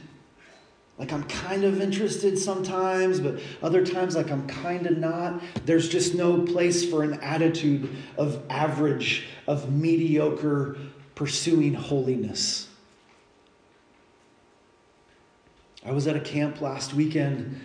Like 0.98 1.12
I'm 1.12 1.24
kind 1.24 1.64
of 1.64 1.80
interested 1.80 2.38
sometimes, 2.38 3.20
but 3.20 3.40
other 3.62 3.84
times, 3.84 4.16
like 4.16 4.30
I'm 4.30 4.46
kind 4.46 4.86
of 4.86 4.96
not. 4.96 5.42
There's 5.64 5.88
just 5.88 6.14
no 6.14 6.42
place 6.42 6.88
for 6.88 7.02
an 7.02 7.14
attitude 7.20 7.88
of 8.16 8.42
average, 8.48 9.26
of 9.46 9.70
mediocre 9.70 10.76
pursuing 11.14 11.74
holiness. 11.74 12.68
I 15.86 15.92
was 15.92 16.08
at 16.08 16.16
a 16.16 16.20
camp 16.20 16.60
last 16.60 16.94
weekend, 16.94 17.60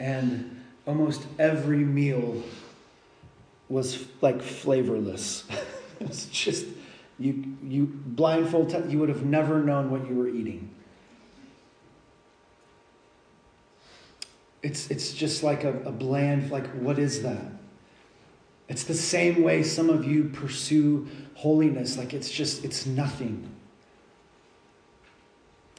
and 0.00 0.60
almost 0.86 1.24
every 1.38 1.84
meal 1.84 2.42
was 3.68 4.06
like 4.20 4.42
flavorless. 4.42 5.44
it's 6.00 6.26
just 6.26 6.66
you 7.18 7.56
you 7.62 7.86
blindfold 7.86 8.90
you 8.90 8.98
would 8.98 9.08
have 9.08 9.24
never 9.24 9.62
known 9.62 9.90
what 9.90 10.08
you 10.08 10.16
were 10.16 10.28
eating. 10.28 10.68
It's 14.62 14.90
it's 14.90 15.12
just 15.12 15.44
like 15.44 15.62
a, 15.62 15.80
a 15.82 15.92
bland 15.92 16.50
like 16.50 16.66
what 16.72 16.98
is 16.98 17.22
that? 17.22 17.52
It's 18.68 18.82
the 18.82 18.94
same 18.94 19.42
way 19.42 19.62
some 19.62 19.90
of 19.90 20.04
you 20.04 20.24
pursue 20.24 21.08
holiness. 21.34 21.96
Like 21.96 22.14
it's 22.14 22.30
just 22.30 22.64
it's 22.64 22.84
nothing. 22.84 23.48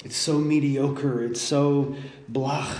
It's 0.04 0.18
so 0.18 0.38
mediocre. 0.40 1.24
It's 1.24 1.42
so 1.42 1.96
blah. 2.28 2.76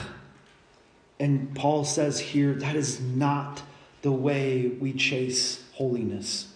And 1.20 1.56
Paul 1.56 1.84
says 1.86 2.20
here 2.20 2.54
that 2.54 2.76
is 2.76 3.00
not 3.00 3.62
the 4.02 4.12
way 4.12 4.68
we 4.68 4.94
chase 4.94 5.64
holiness. 5.74 6.52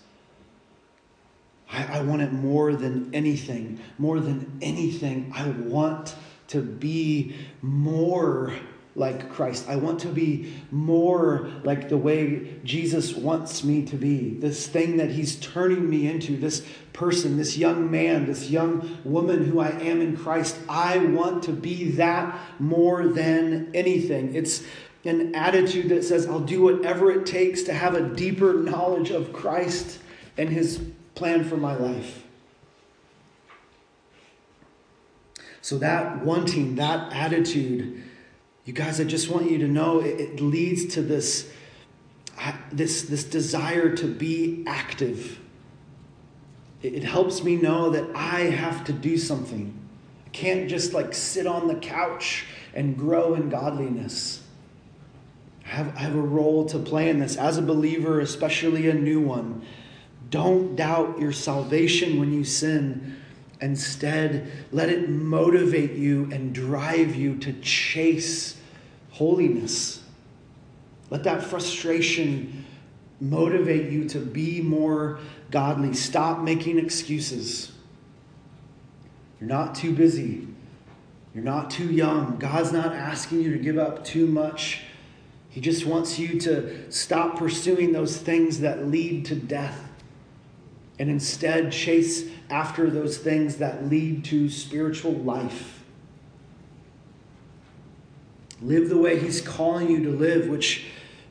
I, 1.72 2.00
I 2.00 2.02
want 2.02 2.22
it 2.22 2.32
more 2.32 2.74
than 2.74 3.14
anything. 3.14 3.80
More 3.98 4.20
than 4.20 4.58
anything, 4.62 5.32
I 5.36 5.50
want 5.50 6.16
to 6.48 6.62
be 6.62 7.36
more 7.62 8.54
like 8.96 9.30
Christ. 9.30 9.66
I 9.68 9.76
want 9.76 10.00
to 10.02 10.08
be 10.08 10.54
more 10.72 11.50
like 11.64 11.90
the 11.90 11.98
way 11.98 12.56
Jesus 12.64 13.14
wants 13.14 13.64
me 13.64 13.86
to 13.88 13.98
be. 13.98 14.36
This 14.36 14.68
thing 14.68 14.98
that 14.98 15.12
He's 15.12 15.36
turning 15.36 15.90
me 15.90 16.08
into, 16.08 16.38
this 16.38 16.66
person, 16.94 17.36
this 17.36 17.58
young 17.58 17.92
man, 17.92 18.26
this 18.26 18.50
young 18.50 18.98
woman 19.04 19.44
who 19.44 19.60
I 19.60 19.70
am 19.70 20.00
in 20.02 20.16
Christ. 20.16 20.58
I 20.70 20.98
want 20.98 21.44
to 21.44 21.52
be 21.52 21.92
that 21.92 22.40
more 22.58 23.08
than 23.08 23.70
anything. 23.76 24.34
It's 24.34 24.64
an 25.04 25.36
attitude 25.36 25.90
that 25.90 26.06
says, 26.06 26.26
I'll 26.26 26.40
do 26.40 26.62
whatever 26.62 27.12
it 27.12 27.26
takes 27.26 27.64
to 27.64 27.74
have 27.74 27.96
a 27.96 28.16
deeper 28.16 28.54
knowledge 28.54 29.12
of 29.12 29.34
Christ 29.34 30.00
and 30.38 30.50
His 30.50 30.82
plan 31.16 31.44
for 31.44 31.58
my 31.58 31.76
life. 31.76 32.24
So, 35.62 35.80
that 35.80 36.24
wanting, 36.24 36.76
that 36.76 37.12
attitude, 37.12 38.04
you 38.66 38.74
guys, 38.74 39.00
I 39.00 39.04
just 39.04 39.30
want 39.30 39.50
you 39.50 39.60
to 39.60 39.68
know 39.68 40.00
it, 40.00 40.20
it 40.20 40.42
leads 40.42 40.96
to 40.96 41.02
this, 41.02 41.52
uh, 42.40 42.54
this, 42.72 43.04
this 43.04 43.24
desire 43.24 43.96
to 43.96 44.08
be 44.08 44.64
active. 44.66 45.40
It, 46.82 46.96
it 46.96 47.04
helps 47.04 47.44
me 47.44 47.56
know 47.58 47.92
that 47.92 48.16
I 48.16 48.42
have 48.42 48.84
to 48.86 48.94
do 48.94 49.18
something. 49.18 49.78
I 50.26 50.30
can't 50.30 50.68
just 50.68 50.94
like 50.94 51.14
sit 51.14 51.46
on 51.46 51.68
the 51.68 51.76
couch 51.76 52.46
and 52.74 52.98
grow 52.98 53.36
in 53.36 53.50
godliness. 53.50 54.42
I 55.64 55.70
have, 55.70 55.96
I 55.96 56.00
have 56.00 56.16
a 56.16 56.22
role 56.22 56.66
to 56.66 56.80
play 56.80 57.10
in 57.10 57.20
this 57.20 57.38
as 57.38 57.58
a 57.58 57.62
believer, 57.62 58.20
especially 58.20 58.90
a 58.90 58.96
new 58.96 59.20
one. 59.20 59.64
Don't 60.32 60.76
doubt 60.76 61.20
your 61.20 61.32
salvation 61.32 62.20
when 62.20 62.34
you 62.34 62.44
sin. 62.44 63.22
Instead, 63.62 64.52
let 64.72 64.90
it 64.90 65.10
motivate 65.10 65.94
you 65.94 66.30
and 66.32 66.54
drive 66.54 67.16
you 67.16 67.38
to 67.38 67.54
chase 67.62 68.58
holiness. 69.12 70.04
Let 71.10 71.24
that 71.24 71.44
frustration 71.44 72.66
motivate 73.22 73.92
you 73.92 74.10
to 74.10 74.20
be 74.20 74.62
more 74.62 75.20
godly. 75.52 75.94
Stop 75.94 76.42
making 76.42 76.78
excuses. 76.78 77.72
You're 79.40 79.50
not 79.50 79.76
too 79.76 79.94
busy. 79.94 80.48
You're 81.34 81.44
not 81.44 81.70
too 81.70 81.92
young. 81.92 82.38
God's 82.38 82.72
not 82.72 82.94
asking 82.94 83.42
you 83.42 83.52
to 83.54 83.60
give 83.60 83.78
up 83.78 84.04
too 84.04 84.28
much. 84.28 84.82
He 85.50 85.62
just 85.62 85.86
wants 85.86 86.20
you 86.20 86.40
to 86.42 86.92
stop 86.92 87.38
pursuing 87.38 87.94
those 87.94 88.18
things 88.18 88.60
that 88.60 88.88
lead 88.88 89.26
to 89.28 89.36
death 89.36 89.85
and 91.00 91.10
instead 91.10 91.72
chase 91.72 92.30
after 92.50 92.90
those 92.90 93.18
things 93.18 93.58
that 93.58 93.90
lead 93.90 94.24
to 94.26 94.50
spiritual 94.50 95.14
life. 95.14 95.84
Live 98.62 98.90
the 98.90 98.98
way 98.98 99.20
He's 99.20 99.42
calling 99.42 99.90
you 99.90 100.04
to 100.04 100.12
live, 100.12 100.48
which, 100.48 100.86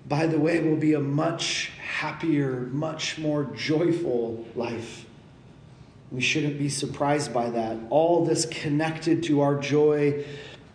by 0.07 0.27
the 0.27 0.39
way, 0.39 0.61
will 0.61 0.77
be 0.77 0.93
a 0.93 1.01
much 1.01 1.73
happier, 1.81 2.69
much 2.73 3.19
more 3.19 3.45
joyful 3.55 4.45
life. 4.55 5.07
We 6.11 6.21
shouldn't 6.21 6.59
be 6.59 6.69
surprised 6.69 7.33
by 7.33 7.51
that. 7.51 7.79
All 7.91 8.25
this 8.25 8.47
connected 8.47 9.23
to 9.25 9.41
our 9.41 9.59
joy 9.59 10.25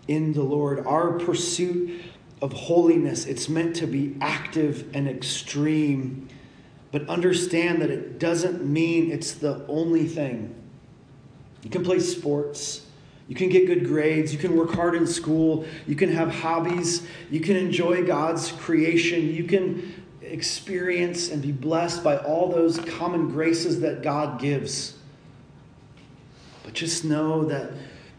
in 0.07 0.33
the 0.33 0.41
Lord, 0.41 0.85
our 0.85 1.19
pursuit 1.19 2.01
of 2.41 2.53
holiness. 2.53 3.25
It's 3.25 3.47
meant 3.47 3.75
to 3.77 3.87
be 3.87 4.15
active 4.21 4.89
and 4.93 5.07
extreme, 5.07 6.28
but 6.91 7.07
understand 7.07 7.81
that 7.81 7.89
it 7.89 8.19
doesn't 8.19 8.65
mean 8.65 9.11
it's 9.11 9.33
the 9.33 9.65
only 9.67 10.07
thing. 10.07 10.55
You 11.63 11.69
can 11.69 11.83
play 11.83 11.99
sports. 11.99 12.85
You 13.27 13.35
can 13.35 13.49
get 13.49 13.67
good 13.67 13.85
grades. 13.85 14.33
You 14.33 14.39
can 14.39 14.57
work 14.57 14.71
hard 14.71 14.95
in 14.95 15.05
school. 15.05 15.65
You 15.85 15.95
can 15.95 16.11
have 16.11 16.33
hobbies. 16.33 17.05
You 17.29 17.41
can 17.41 17.55
enjoy 17.55 18.03
God's 18.05 18.51
creation. 18.53 19.33
You 19.33 19.43
can 19.43 19.93
experience 20.21 21.29
and 21.29 21.41
be 21.41 21.51
blessed 21.51 22.03
by 22.03 22.17
all 22.17 22.51
those 22.51 22.79
common 22.79 23.29
graces 23.29 23.81
that 23.81 24.01
God 24.01 24.39
gives. 24.39 24.95
But 26.63 26.73
just 26.73 27.05
know 27.05 27.45
that 27.45 27.71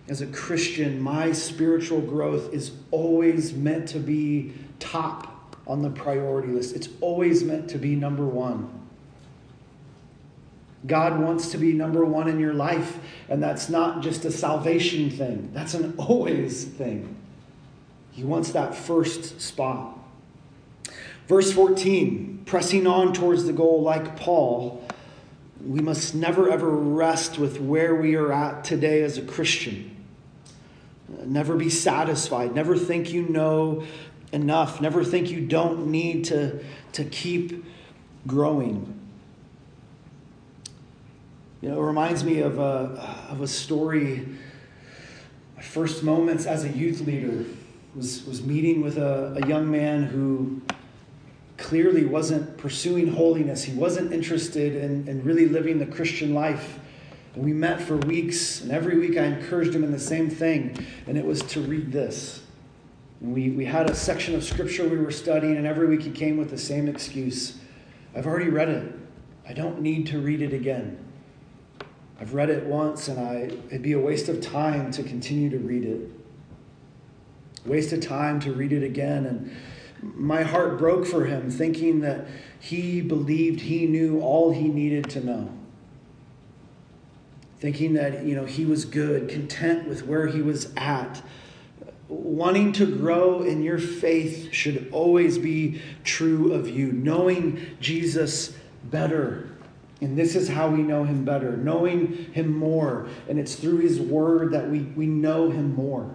as 0.09 0.21
a 0.21 0.27
Christian, 0.27 1.01
my 1.01 1.33
spiritual 1.33 2.01
growth 2.01 2.53
is 2.53 2.73
always 2.91 3.53
meant 3.53 3.89
to 3.91 3.99
be 3.99 4.53
top 4.79 5.40
on 5.71 5.83
the 5.83 5.91
priority 5.91 6.49
list. 6.49 6.75
It's 6.75 6.89
always 7.01 7.45
meant 7.45 7.71
to 7.71 7.79
be 7.79 7.95
number 7.95 8.27
one. 8.27 8.69
God 10.85 11.21
wants 11.21 11.53
to 11.53 11.59
be 11.59 11.73
number 11.73 12.05
one 12.05 12.27
in 12.29 12.41
your 12.41 12.55
life, 12.55 12.99
and 13.29 13.41
that's 13.41 13.69
not 13.69 14.03
just 14.03 14.25
a 14.25 14.33
salvation 14.33 15.11
thing, 15.11 15.51
that's 15.53 15.75
an 15.75 15.95
always 15.97 16.65
thing. 16.65 17.15
He 18.11 18.25
wants 18.25 18.51
that 18.51 18.75
first 18.75 19.41
spot. 19.41 19.97
Verse 21.29 21.53
14, 21.53 22.43
pressing 22.47 22.89
on 22.89 23.13
towards 23.13 23.45
the 23.45 23.53
goal 23.53 23.83
like 23.83 24.17
Paul, 24.17 24.85
we 25.65 25.79
must 25.79 26.17
never 26.17 26.51
ever 26.51 26.69
rest 26.69 27.39
with 27.39 27.61
where 27.61 27.95
we 27.95 28.17
are 28.17 28.33
at 28.33 28.65
today 28.65 29.03
as 29.03 29.19
a 29.19 29.23
Christian. 29.23 29.97
Never 31.25 31.55
be 31.55 31.71
satisfied. 31.71 32.57
Never 32.57 32.77
think 32.77 33.13
you 33.13 33.29
know 33.29 33.85
enough. 34.33 34.81
Never 34.81 35.05
think 35.05 35.31
you 35.31 35.41
don't 35.41 35.89
need 35.89 36.25
to, 36.27 36.63
to 36.93 37.05
keep 37.05 37.65
growing. 38.27 38.97
You 41.61 41.71
know, 41.71 41.83
it 41.83 41.87
reminds 41.87 42.25
me 42.25 42.41
of 42.41 42.59
a, 42.59 43.17
of 43.29 43.43
a 43.43 43.47
story. 43.47 44.27
My 45.57 45.63
first 45.63 46.03
moments 46.03 46.47
as 46.47 46.65
a 46.65 46.69
youth 46.69 47.03
leader 47.03 47.45
was, 47.95 48.25
was 48.25 48.43
meeting 48.43 48.83
with 48.83 48.97
a, 48.97 49.39
a 49.43 49.47
young 49.47 49.71
man 49.71 50.05
who 50.05 50.63
clearly 51.59 52.07
wasn't 52.07 52.57
pursuing 52.57 53.13
holiness. 53.13 53.65
He 53.65 53.75
wasn't 53.75 54.13
interested 54.13 54.77
in, 54.77 55.07
in 55.07 55.23
really 55.23 55.47
living 55.47 55.79
the 55.79 55.87
Christian 55.87 56.33
life. 56.33 56.79
We 57.37 57.53
met 57.53 57.81
for 57.81 57.97
weeks, 57.97 58.63
and 58.63 58.73
every 58.73 58.99
week 58.99 59.17
I 59.17 59.25
encouraged 59.25 59.75
him 59.75 59.85
in 59.85 59.93
the 59.93 60.01
same 60.01 60.31
thing, 60.31 60.77
and 61.07 61.17
it 61.19 61.25
was 61.25 61.43
to 61.43 61.61
read 61.61 61.93
this. 61.93 62.43
We, 63.21 63.51
we 63.51 63.67
had 63.67 63.91
a 63.91 63.95
section 63.95 64.35
of 64.35 64.43
scripture 64.43 64.89
we 64.89 64.99
were 64.99 65.11
studying, 65.11 65.57
and 65.57 65.67
every 65.67 65.87
week 65.87 66.03
he 66.03 66.11
came 66.11 66.37
with 66.37 66.51
the 66.51 66.59
same 66.59 66.89
excuse 66.89 67.59
I've 68.15 68.27
already 68.27 68.51
read 68.51 68.69
it. 68.69 68.93
I 69.49 69.53
don't 69.53 69.81
need 69.81 70.07
to 70.09 70.19
read 70.19 70.43
it 70.43 70.53
again. 70.53 70.99
I've 72.21 72.35
read 72.35 72.51
it 72.51 72.67
once, 72.67 73.09
and 73.09 73.21
I, 73.21 73.51
it'd 73.69 73.83
be 73.83 73.93
a 73.93 74.01
waste 74.01 74.29
of 74.29 74.41
time 74.41 74.91
to 74.93 75.03
continue 75.03 75.49
to 75.51 75.59
read 75.59 75.85
it. 75.85 76.11
Waste 77.65 77.93
of 77.93 78.01
time 78.01 78.41
to 78.41 78.53
read 78.53 78.73
it 78.73 78.83
again. 78.83 79.27
And 79.27 79.57
my 80.03 80.43
heart 80.43 80.79
broke 80.79 81.07
for 81.07 81.25
him, 81.25 81.51
thinking 81.51 82.01
that 82.01 82.27
he 82.59 83.01
believed 83.01 83.61
he 83.61 83.87
knew 83.87 84.21
all 84.21 84.53
he 84.53 84.69
needed 84.69 85.09
to 85.11 85.25
know. 85.25 85.51
Thinking 87.59 87.95
that, 87.95 88.25
you 88.25 88.35
know, 88.35 88.45
he 88.45 88.65
was 88.65 88.85
good, 88.85 89.29
content 89.29 89.87
with 89.87 90.07
where 90.07 90.27
he 90.27 90.43
was 90.43 90.73
at. 90.77 91.23
Wanting 92.11 92.73
to 92.73 92.87
grow 92.87 93.43
in 93.43 93.63
your 93.63 93.79
faith 93.79 94.53
should 94.53 94.89
always 94.93 95.39
be 95.39 95.81
true 96.05 96.53
of 96.53 96.69
you. 96.69 96.93
Knowing 96.93 97.77
Jesus 97.81 98.55
better 98.85 99.51
and 100.01 100.17
this 100.17 100.35
is 100.35 100.49
how 100.49 100.69
we 100.71 100.83
know 100.83 101.05
him 101.05 101.25
better, 101.25 101.57
knowing 101.57 102.33
him 102.33 102.57
more. 102.57 103.09
And 103.29 103.39
it's 103.39 103.55
through 103.55 103.79
his 103.79 104.01
word 104.01 104.53
that 104.53 104.71
we, 104.71 104.81
we 104.81 105.07
know 105.07 105.51
him 105.51 105.75
more. 105.75 106.11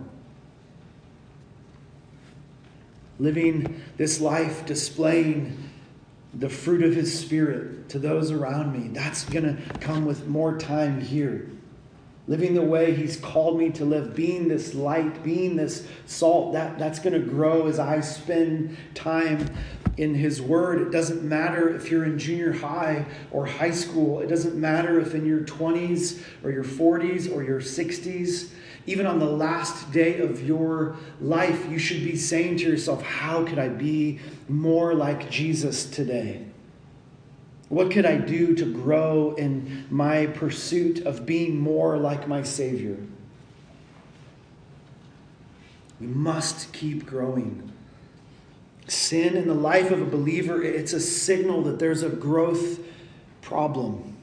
Living 3.20 3.82
this 3.96 4.20
life, 4.20 4.66
displaying 4.66 5.70
the 6.34 6.50
fruit 6.50 6.84
of 6.84 6.96
his 6.96 7.18
spirit 7.18 7.88
to 7.90 8.00
those 8.00 8.32
around 8.32 8.74
me, 8.74 8.90
that's 8.90 9.24
going 9.26 9.56
to 9.56 9.80
come 9.80 10.06
with 10.06 10.28
more 10.28 10.58
time 10.58 11.00
here. 11.00 11.50
Living 12.28 12.56
the 12.56 12.62
way 12.62 12.94
he's 12.94 13.18
called 13.18 13.60
me 13.60 13.70
to 13.70 13.86
live, 13.86 14.16
being 14.16 14.48
this 14.48 14.74
light, 14.74 15.24
being 15.24 15.56
this 15.56 15.88
salt, 16.08 16.54
that, 16.54 16.80
that's 16.80 16.98
going 16.98 17.14
to 17.14 17.20
grow 17.20 17.68
as 17.68 17.78
I 17.78 18.02
spend 18.02 18.76
time 18.96 19.48
in 19.98 20.16
His 20.16 20.42
Word. 20.42 20.82
It 20.82 20.92
doesn't 20.92 21.24
matter 21.24 21.74
if 21.74 21.90
you're 21.90 22.04
in 22.04 22.18
junior 22.18 22.52
high 22.52 23.06
or 23.32 23.46
high 23.46 23.72
school. 23.72 24.20
It 24.20 24.28
doesn't 24.28 24.56
matter 24.56 25.00
if 25.00 25.14
in 25.14 25.26
your 25.26 25.42
20s 25.42 26.22
or 26.44 26.52
your 26.52 26.64
40s 26.64 27.34
or 27.34 27.44
your 27.44 27.62
60s. 27.62 28.50
Even 28.88 29.06
on 29.06 29.20
the 29.20 29.26
last 29.26 29.92
day 29.92 30.20
of 30.20 30.46
your 30.46 30.96
life, 31.22 31.70
you 31.70 31.80
should 31.80 32.04
be 32.04 32.16
saying 32.16 32.58
to 32.58 32.64
yourself, 32.64 33.02
How 33.02 33.46
could 33.46 33.60
I 33.60 33.70
be 33.70 34.20
more 34.48 34.94
like 34.94 35.30
Jesus 35.30 35.86
today? 35.86 36.46
What 37.70 37.92
could 37.92 38.06
I 38.06 38.18
do 38.18 38.56
to 38.56 38.66
grow 38.66 39.34
in 39.36 39.88
my 39.90 40.28
pursuit 40.28 41.06
of 41.06 41.26
being 41.26 41.60
more 41.60 41.98
like 41.98 42.28
my 42.28 42.44
Savior? 42.44 42.98
We 46.00 46.08
must 46.08 46.74
keep 46.74 47.06
growing. 47.06 47.72
Sin 48.88 49.36
in 49.36 49.48
the 49.48 49.56
life 49.56 49.90
of 49.90 50.02
a 50.02 50.06
believer, 50.06 50.62
it's 50.62 50.94
a 50.94 51.00
signal 51.00 51.64
that 51.64 51.80
there's 51.80 52.04
a 52.04 52.10
growth 52.10 52.80
problem. 53.42 54.16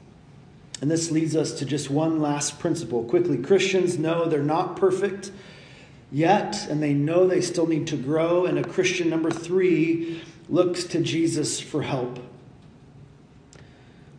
And 0.81 0.89
this 0.89 1.11
leads 1.11 1.35
us 1.35 1.53
to 1.59 1.65
just 1.65 1.89
one 1.89 2.21
last 2.21 2.59
principle. 2.59 3.03
Quickly, 3.03 3.37
Christians 3.37 3.97
know 3.97 4.25
they're 4.25 4.43
not 4.43 4.77
perfect 4.77 5.31
yet, 6.11 6.67
and 6.69 6.81
they 6.81 6.93
know 6.93 7.27
they 7.27 7.41
still 7.41 7.67
need 7.67 7.87
to 7.87 7.97
grow. 7.97 8.45
And 8.45 8.57
a 8.59 8.63
Christian, 8.63 9.09
number 9.09 9.31
three, 9.31 10.21
looks 10.49 10.83
to 10.85 11.01
Jesus 11.01 11.59
for 11.59 11.81
help. 11.81 12.19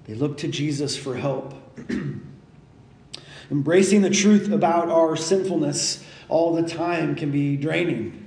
They 0.04 0.14
look 0.14 0.38
to 0.38 0.48
Jesus 0.48 0.96
for 0.96 1.16
help. 1.16 1.54
Embracing 3.50 4.02
the 4.02 4.10
truth 4.10 4.50
about 4.50 4.88
our 4.88 5.16
sinfulness 5.16 6.04
all 6.28 6.54
the 6.54 6.66
time 6.66 7.14
can 7.14 7.30
be 7.30 7.56
draining 7.56 8.24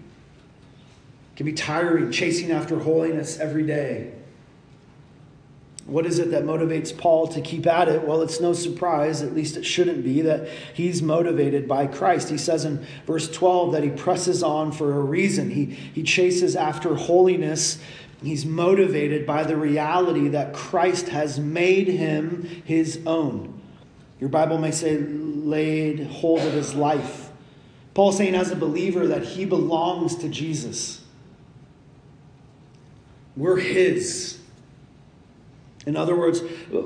can 1.38 1.46
be 1.46 1.54
tiring, 1.54 2.12
chasing 2.12 2.52
after 2.52 2.80
holiness 2.80 3.40
every 3.40 3.64
day. 3.64 4.12
What 5.86 6.08
is 6.08 6.18
it 6.18 6.32
that 6.32 6.44
motivates 6.44 6.98
Paul 6.98 7.28
to 7.28 7.42
keep 7.42 7.68
at 7.68 7.88
it? 7.88 8.06
Well, 8.06 8.24
it's 8.24 8.42
no 8.42 8.54
surprise, 8.54 9.22
at 9.22 9.36
least 9.36 9.56
it 9.56 9.64
shouldn't 9.64 10.04
be, 10.04 10.22
that 10.22 10.50
he's 10.74 11.04
motivated 11.04 11.68
by 11.68 11.86
Christ. 11.86 12.30
He 12.30 12.40
says 12.40 12.66
in 12.66 12.86
verse 13.06 13.32
12 13.32 13.72
that 13.74 13.84
he 13.84 13.92
presses 13.92 14.42
on 14.42 14.72
for 14.72 14.96
a 14.96 15.00
reason. 15.00 15.52
He, 15.52 15.66
he 15.66 16.02
chases 16.02 16.56
after 16.56 16.96
holiness. 16.96 17.78
He's 18.24 18.46
motivated 18.46 19.26
by 19.26 19.44
the 19.44 19.56
reality 19.56 20.30
that 20.30 20.54
Christ 20.54 21.10
has 21.10 21.40
made 21.40 21.88
him 21.88 22.64
his 22.66 23.00
own. 23.06 23.62
Your 24.20 24.30
Bible 24.30 24.58
may 24.58 24.72
say 24.72 24.98
laid 24.98 26.08
hold 26.08 26.42
of 26.42 26.54
his 26.54 26.74
life. 26.74 27.30
Paul's 27.94 28.18
saying, 28.18 28.36
as 28.36 28.52
a 28.52 28.56
believer, 28.56 29.08
that 29.08 29.24
he 29.24 29.46
belongs 29.46 30.16
to 30.18 30.30
Jesus. 30.30 31.04
We're 33.36 33.58
his. 33.58 34.40
In 35.86 35.96
other 35.96 36.16
words, 36.16 36.42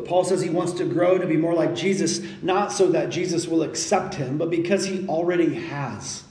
Paul 0.06 0.24
says 0.24 0.42
he 0.42 0.50
wants 0.50 0.74
to 0.74 0.86
grow 0.86 1.18
to 1.18 1.26
be 1.26 1.38
more 1.38 1.54
like 1.54 1.76
Jesus, 1.76 2.22
not 2.42 2.72
so 2.72 2.88
that 2.92 3.10
Jesus 3.10 3.48
will 3.48 3.64
accept 3.64 4.16
him, 4.16 4.38
but 4.38 4.50
because 4.50 4.86
he 4.86 5.08
already 5.08 5.56
has. 5.56 6.24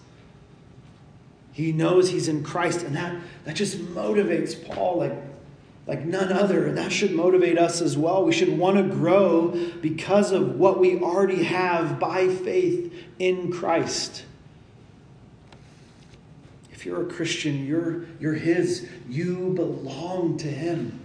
He 1.52 1.72
knows 1.72 2.10
he's 2.10 2.28
in 2.28 2.44
Christ, 2.44 2.82
and 2.82 2.94
that, 2.96 3.20
that 3.44 3.56
just 3.56 3.78
motivates 3.78 4.64
Paul 4.68 4.98
like, 4.98 5.14
like 5.86 6.04
none 6.04 6.32
other. 6.32 6.66
And 6.66 6.78
that 6.78 6.92
should 6.92 7.12
motivate 7.12 7.58
us 7.58 7.80
as 7.80 7.98
well. 7.98 8.24
We 8.24 8.32
should 8.32 8.56
want 8.56 8.76
to 8.76 8.84
grow 8.84 9.48
because 9.80 10.32
of 10.32 10.56
what 10.56 10.78
we 10.78 11.00
already 11.00 11.42
have 11.42 11.98
by 11.98 12.28
faith 12.28 12.92
in 13.18 13.50
Christ. 13.50 14.24
If 16.72 16.86
you're 16.86 17.02
a 17.02 17.12
Christian, 17.12 17.66
you're, 17.66 18.06
you're 18.20 18.34
His. 18.34 18.88
You 19.06 19.52
belong 19.54 20.38
to 20.38 20.48
Him. 20.48 20.98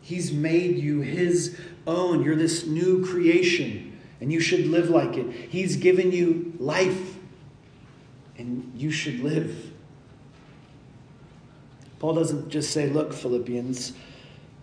He's 0.00 0.32
made 0.32 0.76
you 0.76 1.00
His 1.00 1.58
own. 1.88 2.22
You're 2.22 2.36
this 2.36 2.66
new 2.66 3.04
creation, 3.04 3.98
and 4.20 4.32
you 4.32 4.38
should 4.38 4.66
live 4.68 4.88
like 4.88 5.16
it. 5.16 5.28
He's 5.32 5.74
given 5.74 6.12
you 6.12 6.52
life, 6.60 7.15
and 8.38 8.72
you 8.76 8.90
should 8.90 9.20
live. 9.20 9.72
Paul 11.98 12.14
doesn't 12.14 12.50
just 12.50 12.70
say, 12.70 12.88
Look, 12.88 13.12
Philippians, 13.12 13.92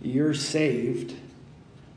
you're 0.02 0.34
saved. 0.34 1.14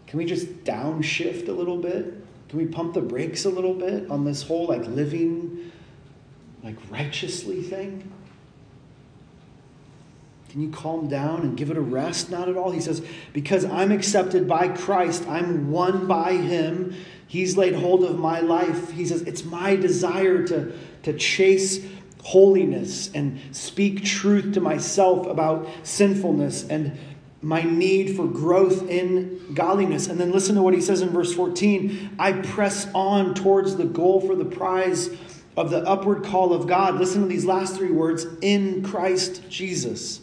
Can 0.07 0.19
we 0.19 0.25
just 0.25 0.65
downshift 0.65 1.49
a 1.49 1.53
little 1.53 1.79
bit? 1.79 2.25
Can 2.49 2.59
we 2.59 2.67
pump 2.67 2.95
the 2.95 3.03
brakes 3.03 3.45
a 3.45 3.51
little 3.51 3.75
bit 3.75 4.11
on 4.11 4.25
this 4.25 4.43
whole 4.43 4.67
like 4.67 4.87
living 4.87 5.73
like 6.63 6.77
righteously 6.91 7.63
thing? 7.63 8.13
Can 10.49 10.63
you 10.63 10.71
calm 10.71 11.09
down 11.09 11.43
and 11.43 11.57
give 11.57 11.71
it 11.71 11.77
a 11.77 11.83
rest? 11.83 12.31
Not 12.31 12.49
at 12.49 12.57
all. 12.57 12.71
He 12.71 12.81
says, 12.81 13.05
Because 13.33 13.65
I'm 13.65 13.93
accepted 13.93 14.49
by 14.49 14.69
Christ, 14.69 15.27
I'm 15.29 15.71
won 15.71 16.07
by 16.07 16.33
Him. 16.33 16.95
He's 17.27 17.57
laid 17.57 17.75
hold 17.75 18.05
of 18.05 18.19
my 18.19 18.41
life. 18.41 18.93
He 18.93 19.05
says, 19.05 19.23
It's 19.23 19.45
my 19.45 19.77
desire 19.77 20.47
to, 20.47 20.73
to 21.07 21.13
chase 21.13 21.87
holiness 22.25 23.13
and 23.15 23.39
speak 23.53 24.05
truth 24.05 24.55
to 24.55 24.61
myself 24.61 25.25
about 25.29 25.69
sinfulness 25.85 26.67
and 26.69 26.99
my 27.41 27.63
need 27.63 28.17
for 28.17 28.27
growth 28.27 28.89
in 28.91 29.55
godliness. 29.55 30.09
And 30.09 30.19
then 30.19 30.33
listen 30.33 30.57
to 30.57 30.63
what 30.63 30.75
he 30.75 30.81
says 30.81 31.03
in 31.03 31.11
verse 31.11 31.33
14 31.33 32.17
I 32.19 32.33
press 32.33 32.89
on 32.93 33.35
towards 33.35 33.77
the 33.77 33.85
goal 33.85 34.21
for 34.21 34.35
the 34.35 34.45
prize 34.45 35.11
of 35.57 35.71
the 35.71 35.79
upward 35.87 36.25
call 36.25 36.53
of 36.53 36.67
God. 36.67 36.97
Listen 36.97 37.23
to 37.23 37.29
these 37.29 37.45
last 37.45 37.77
three 37.77 37.93
words 37.93 38.27
in 38.43 38.83
Christ 38.83 39.49
Jesus. 39.49 40.23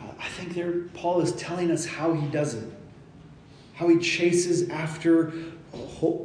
I 0.00 0.28
think 0.28 0.54
there 0.54 0.82
Paul 0.94 1.20
is 1.20 1.32
telling 1.32 1.72
us 1.72 1.84
how 1.84 2.12
he 2.12 2.28
does 2.28 2.54
it, 2.54 2.72
how 3.74 3.88
he 3.88 3.98
chases 3.98 4.68
after 4.70 5.32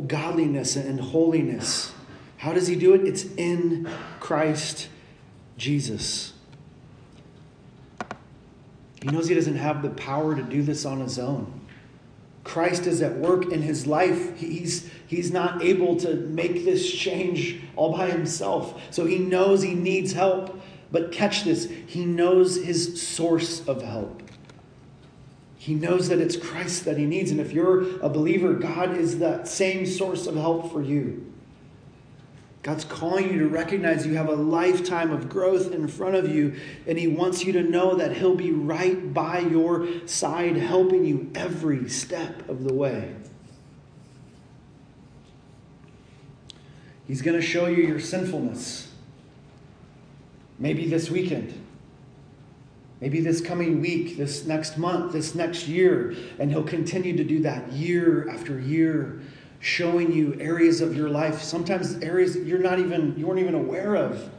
godliness 0.05 0.75
and 0.75 0.99
holiness. 0.99 1.94
How 2.45 2.53
does 2.53 2.67
he 2.67 2.75
do 2.75 2.93
it? 2.93 3.07
It's 3.07 3.25
in 3.37 3.89
Christ 4.19 4.89
Jesus. 5.57 6.33
He 9.01 9.09
knows 9.09 9.27
he 9.27 9.33
doesn't 9.33 9.55
have 9.55 9.81
the 9.81 9.89
power 9.89 10.35
to 10.35 10.43
do 10.43 10.61
this 10.61 10.85
on 10.85 10.99
his 10.99 11.17
own. 11.17 11.61
Christ 12.43 12.85
is 12.85 13.01
at 13.01 13.15
work 13.17 13.51
in 13.51 13.63
his 13.63 13.87
life. 13.87 14.37
He's, 14.37 14.87
he's 15.07 15.31
not 15.31 15.63
able 15.63 15.95
to 15.95 16.17
make 16.17 16.65
this 16.65 16.87
change 16.87 17.61
all 17.75 17.97
by 17.97 18.11
himself. 18.11 18.79
So 18.91 19.07
he 19.07 19.17
knows 19.17 19.63
he 19.63 19.73
needs 19.73 20.13
help. 20.13 20.61
But 20.91 21.11
catch 21.11 21.45
this 21.45 21.67
he 21.87 22.05
knows 22.05 22.63
his 22.63 23.01
source 23.01 23.67
of 23.67 23.81
help. 23.81 24.21
He 25.57 25.73
knows 25.73 26.09
that 26.09 26.19
it's 26.19 26.37
Christ 26.37 26.85
that 26.85 26.99
he 26.99 27.07
needs. 27.07 27.31
And 27.31 27.39
if 27.39 27.53
you're 27.53 27.99
a 28.01 28.09
believer, 28.09 28.53
God 28.53 28.95
is 28.95 29.17
that 29.17 29.47
same 29.47 29.87
source 29.87 30.27
of 30.27 30.35
help 30.35 30.71
for 30.71 30.83
you. 30.83 31.31
God's 32.65 32.83
calling 32.83 33.31
you 33.31 33.37
to 33.41 33.47
recognize 33.47 34.07
you 34.07 34.15
have 34.15 34.27
a 34.27 34.33
lifetime 34.33 35.11
of 35.11 35.29
growth 35.29 35.71
in 35.71 35.87
front 35.87 36.15
of 36.15 36.33
you, 36.33 36.59
and 36.87 36.97
He 36.97 37.07
wants 37.07 37.45
you 37.45 37.53
to 37.53 37.61
know 37.61 37.93
that 37.93 38.17
He'll 38.17 38.33
be 38.33 38.51
right 38.51 39.13
by 39.13 39.37
your 39.37 39.87
side, 40.07 40.55
helping 40.55 41.05
you 41.05 41.29
every 41.35 41.87
step 41.87 42.49
of 42.49 42.63
the 42.63 42.73
way. 42.73 43.13
He's 47.07 47.21
going 47.21 47.39
to 47.39 47.45
show 47.45 47.67
you 47.67 47.83
your 47.83 47.99
sinfulness. 47.99 48.91
Maybe 50.57 50.89
this 50.89 51.11
weekend. 51.11 51.53
Maybe 52.99 53.21
this 53.21 53.41
coming 53.41 53.79
week, 53.79 54.17
this 54.17 54.43
next 54.47 54.79
month, 54.79 55.13
this 55.13 55.35
next 55.35 55.67
year. 55.67 56.15
And 56.39 56.49
He'll 56.49 56.63
continue 56.63 57.15
to 57.15 57.23
do 57.23 57.43
that 57.43 57.73
year 57.73 58.27
after 58.27 58.59
year, 58.59 59.21
showing 59.65 60.11
you 60.11 60.37
areas 60.39 60.79
of 60.79 60.95
your 60.95 61.09
life, 61.09 61.41
sometimes 61.41 61.95
areas 61.95 62.35
you're 62.35 62.59
not 62.59 62.77
even, 62.77 63.15
you 63.17 63.25
weren't 63.25 63.39
even 63.39 63.55
aware 63.55 63.95
of. 63.95 64.29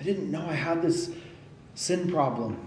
I 0.00 0.02
didn't 0.02 0.30
know 0.30 0.46
I 0.48 0.54
had 0.54 0.80
this 0.80 1.10
sin 1.74 2.10
problem. 2.10 2.58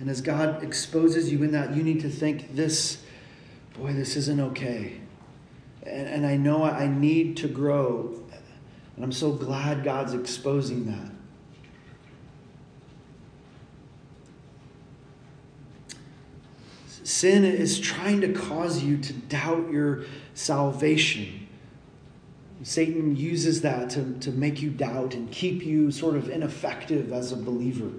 And 0.00 0.10
as 0.10 0.20
God 0.20 0.64
exposes 0.64 1.30
you 1.30 1.44
in 1.44 1.52
that, 1.52 1.76
you 1.76 1.84
need 1.84 2.00
to 2.00 2.10
think, 2.10 2.56
this, 2.56 3.02
boy, 3.78 3.92
this 3.92 4.16
isn't 4.16 4.40
okay. 4.40 5.00
And, 5.84 6.08
and 6.08 6.26
I 6.26 6.36
know 6.36 6.64
I 6.64 6.88
need 6.88 7.36
to 7.38 7.48
grow 7.48 8.20
and 8.96 9.04
I'm 9.04 9.12
so 9.12 9.30
glad 9.30 9.84
God's 9.84 10.14
exposing 10.14 10.86
that. 10.86 11.12
Sin 17.06 17.44
is 17.44 17.78
trying 17.78 18.20
to 18.22 18.32
cause 18.32 18.82
you 18.82 18.98
to 18.98 19.12
doubt 19.12 19.70
your 19.70 20.06
salvation. 20.34 21.46
Satan 22.64 23.14
uses 23.14 23.60
that 23.60 23.90
to, 23.90 24.18
to 24.18 24.32
make 24.32 24.60
you 24.60 24.70
doubt 24.70 25.14
and 25.14 25.30
keep 25.30 25.62
you 25.62 25.92
sort 25.92 26.16
of 26.16 26.28
ineffective 26.28 27.12
as 27.12 27.30
a 27.30 27.36
believer. 27.36 27.92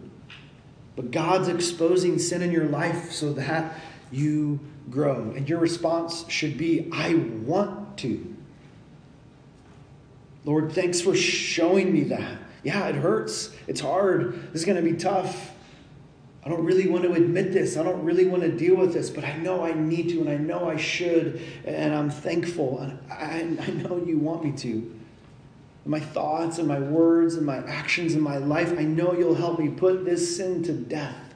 But 0.98 1.12
God's 1.12 1.48
exposing 1.48 2.20
sin 2.20 2.41
in 2.41 2.52
your 2.52 2.65
life 2.65 3.13
so 3.13 3.32
that 3.32 3.80
you 4.12 4.60
grow. 4.89 5.32
And 5.38 5.48
your 5.48 5.60
response 5.60 6.26
should 6.28 6.58
be 6.58 6.89
I 6.91 7.15
want 7.15 7.98
to. 8.00 8.36
Lord, 10.43 10.74
thanks 10.74 11.00
for 11.00 11.15
showing 11.15 11.93
me 11.93 12.04
that. 12.04 12.39
Yeah, 12.62 12.89
it 12.89 12.96
hurts. 12.96 13.56
It's 13.67 13.80
hard. 13.80 14.52
This 14.52 14.63
is 14.63 14.65
going 14.65 14.84
to 14.84 14.91
be 14.91 14.98
tough. 14.98 15.54
I 16.48 16.50
don't 16.50 16.64
really 16.64 16.88
want 16.88 17.04
to 17.04 17.12
admit 17.12 17.52
this. 17.52 17.76
I 17.76 17.84
don't 17.84 18.06
really 18.06 18.26
want 18.26 18.42
to 18.42 18.50
deal 18.50 18.78
with 18.78 18.94
this, 18.94 19.10
but 19.10 19.26
I 19.26 19.36
know 19.36 19.66
I 19.66 19.74
need 19.74 20.08
to 20.12 20.22
and 20.22 20.30
I 20.30 20.38
know 20.38 20.70
I 20.70 20.78
should. 20.78 21.42
And 21.66 21.94
I'm 21.94 22.10
thankful. 22.10 22.80
And 22.80 22.98
I, 23.12 23.66
I 23.66 23.70
know 23.72 24.02
you 24.02 24.18
want 24.18 24.46
me 24.46 24.54
to. 24.54 24.96
My 25.86 26.00
thoughts 26.00 26.58
and 26.58 26.66
my 26.66 26.80
words 26.80 27.36
and 27.36 27.46
my 27.46 27.58
actions 27.58 28.14
and 28.14 28.24
my 28.24 28.38
life, 28.38 28.72
I 28.80 28.84
know 28.84 29.12
you'll 29.12 29.36
help 29.36 29.60
me 29.60 29.68
put 29.68 30.06
this 30.06 30.38
sin 30.38 30.64
to 30.64 30.72
death. 30.72 31.34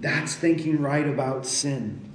That's 0.00 0.34
thinking 0.34 0.82
right 0.82 1.08
about 1.08 1.46
sin. 1.46 2.12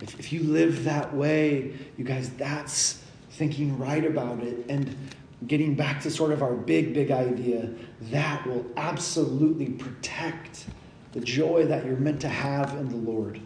If, 0.00 0.20
if 0.20 0.32
you 0.32 0.44
live 0.44 0.84
that 0.84 1.12
way, 1.16 1.74
you 1.96 2.04
guys, 2.04 2.30
that's 2.30 3.02
thinking 3.30 3.76
right 3.76 4.04
about 4.04 4.44
it. 4.44 4.66
And 4.68 4.96
getting 5.46 5.74
back 5.74 6.02
to 6.02 6.10
sort 6.10 6.32
of 6.32 6.42
our 6.42 6.54
big, 6.54 6.94
big 6.94 7.10
idea, 7.10 7.70
that 8.02 8.46
will 8.46 8.64
absolutely 8.76 9.70
protect 9.70 10.66
the 11.12 11.20
joy 11.20 11.64
that 11.66 11.84
you're 11.84 11.96
meant 11.96 12.20
to 12.20 12.28
have 12.28 12.74
in 12.74 12.88
the 12.88 12.96
Lord. 12.96 13.40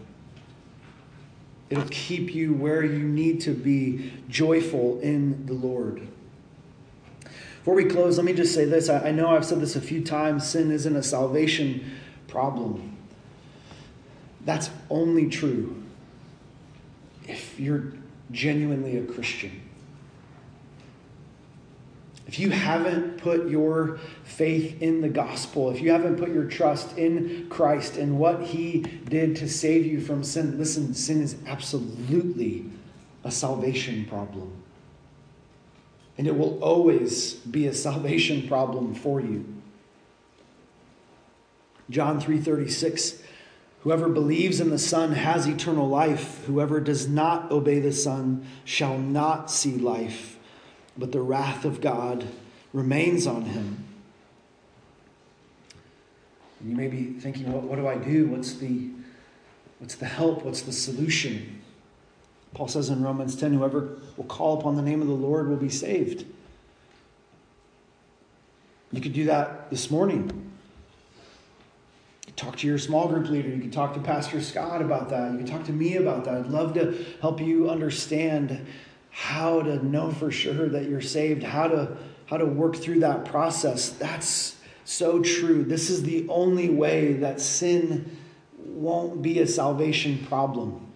It'll 1.68 1.88
keep 1.90 2.34
you 2.34 2.53
where 2.53 2.84
you 2.84 3.05
need 3.05 3.40
to 3.42 3.53
be 3.53 4.12
joyful 4.28 4.98
in 5.01 5.46
the 5.46 5.53
Lord. 5.53 6.07
Before 7.59 7.74
we 7.74 7.84
close, 7.84 8.16
let 8.16 8.24
me 8.24 8.32
just 8.32 8.55
say 8.55 8.64
this. 8.64 8.88
I, 8.88 9.12
know 9.12 9.28
I've 9.36 9.44
said 9.44 9.61
this 9.61 9.76
a 9.76 9.80
few 9.80 10.03
times 10.03 10.48
sin 10.48 10.72
isn't 10.72 10.96
a 10.96 11.03
salvation 11.03 11.98
problem. 12.26 12.96
That's 14.44 14.70
only 14.88 15.28
true 15.28 15.80
if 17.28 17.61
you're 17.61 17.92
genuinely 18.32 18.96
a 18.96 19.05
Christian. 19.05 19.61
If 22.31 22.39
you 22.39 22.51
haven't 22.51 23.18
put 23.18 23.49
your 23.49 23.99
faith 24.22 24.81
in 24.81 25.01
the 25.01 25.09
gospel, 25.09 25.68
if 25.72 25.81
you 25.81 25.91
haven't 25.91 26.16
put 26.16 26.28
your 26.28 26.45
trust 26.45 26.97
in 26.97 27.49
Christ 27.51 27.97
and 27.97 28.20
what 28.20 28.41
he 28.41 28.83
did 28.83 29.35
to 29.35 29.49
save 29.49 29.85
you 29.85 30.01
from 30.01 30.22
sin, 30.22 30.57
listen, 30.57 30.95
sin 30.95 31.22
is 31.22 31.35
absolutely 31.45 32.66
a 33.24 33.33
salvation 33.33 34.05
problem. 34.05 34.53
And 36.18 36.28
it 36.28 36.39
will 36.39 36.62
always 36.62 37.35
be 37.35 37.66
a 37.66 37.74
salvation 37.74 38.47
problem 38.47 38.95
for 38.95 39.20
you. 39.20 39.45
John 41.91 42.20
3:36 42.20 43.20
Whoever 43.81 44.09
believes 44.09 44.61
in 44.61 44.70
the 44.70 44.78
Son 44.78 45.14
has 45.14 45.49
eternal 45.49 45.89
life. 45.89 46.45
Whoever 46.47 46.78
does 46.78 47.09
not 47.09 47.51
obey 47.51 47.81
the 47.81 47.93
Son 47.93 48.47
shall 48.64 48.99
not 48.99 49.51
see 49.51 49.74
life, 49.74 50.39
but 51.01 51.12
the 51.12 51.20
wrath 51.20 51.64
of 51.64 51.80
God 51.80 52.26
remains 52.72 53.26
on 53.26 53.42
him. 53.42 53.84
you 56.64 56.76
may 56.76 56.88
be 56.88 57.14
thinking, 57.18 57.51
what, 57.51 57.62
what 57.62 57.76
do 57.76 57.88
I 57.88 57.96
do? 57.96 58.26
What's 58.26 58.55
the, 58.55 58.90
what's 59.78 59.94
the 59.94 60.07
help? 60.07 60.44
What's 60.44 60.62
the 60.62 60.72
solution? 60.72 61.62
Paul 62.53 62.68
says 62.68 62.90
in 62.90 63.03
Romans 63.03 63.34
10 63.34 63.55
whoever 63.55 63.98
will 64.16 64.24
call 64.24 64.59
upon 64.59 64.76
the 64.76 64.82
name 64.82 65.01
of 65.01 65.09
the 65.09 65.14
Lord 65.14 65.48
will 65.48 65.57
be 65.57 65.70
saved. 65.70 66.26
You 68.92 69.01
could 69.01 69.14
do 69.14 69.24
that 69.24 69.70
this 69.70 69.90
morning 69.90 70.51
talk 72.40 72.57
to 72.57 72.66
your 72.66 72.78
small 72.78 73.07
group 73.07 73.28
leader. 73.28 73.51
You 73.51 73.61
can 73.61 73.70
talk 73.70 73.92
to 73.94 74.01
Pastor 74.01 74.40
Scott 74.40 74.80
about 74.80 75.11
that. 75.11 75.32
You 75.32 75.38
can 75.38 75.46
talk 75.46 75.64
to 75.64 75.72
me 75.72 75.96
about 75.96 76.24
that. 76.24 76.34
I'd 76.34 76.46
love 76.46 76.72
to 76.74 77.05
help 77.20 77.38
you 77.38 77.68
understand 77.68 78.66
how 79.20 79.60
to 79.60 79.84
know 79.84 80.10
for 80.10 80.30
sure 80.30 80.66
that 80.70 80.88
you're 80.88 81.02
saved, 81.02 81.42
how 81.42 81.68
to 81.68 81.94
how 82.24 82.38
to 82.38 82.46
work 82.46 82.74
through 82.74 83.00
that 83.00 83.26
process. 83.26 83.90
That's 83.90 84.56
so 84.86 85.20
true. 85.20 85.62
This 85.62 85.90
is 85.90 86.04
the 86.04 86.26
only 86.30 86.70
way 86.70 87.12
that 87.14 87.38
sin 87.38 88.16
won't 88.64 89.20
be 89.20 89.40
a 89.40 89.46
salvation 89.46 90.24
problem. 90.26 90.86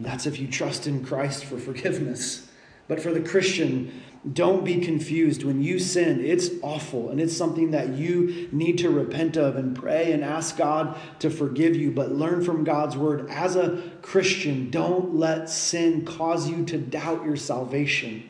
That's 0.00 0.24
if 0.24 0.40
you 0.40 0.48
trust 0.48 0.86
in 0.86 1.04
Christ 1.04 1.44
for 1.44 1.58
forgiveness. 1.58 2.48
But 2.88 3.00
for 3.00 3.12
the 3.12 3.20
Christian, 3.20 4.02
don't 4.30 4.64
be 4.64 4.78
confused. 4.78 5.42
When 5.42 5.62
you 5.62 5.78
sin, 5.80 6.24
it's 6.24 6.50
awful 6.62 7.10
and 7.10 7.20
it's 7.20 7.36
something 7.36 7.72
that 7.72 7.90
you 7.90 8.48
need 8.52 8.78
to 8.78 8.90
repent 8.90 9.36
of 9.36 9.56
and 9.56 9.74
pray 9.74 10.12
and 10.12 10.22
ask 10.22 10.56
God 10.56 10.96
to 11.18 11.28
forgive 11.28 11.74
you. 11.74 11.90
But 11.90 12.12
learn 12.12 12.44
from 12.44 12.62
God's 12.62 12.96
word. 12.96 13.28
As 13.28 13.56
a 13.56 13.82
Christian, 14.00 14.70
don't 14.70 15.16
let 15.16 15.50
sin 15.50 16.04
cause 16.04 16.48
you 16.48 16.64
to 16.66 16.78
doubt 16.78 17.24
your 17.24 17.36
salvation. 17.36 18.28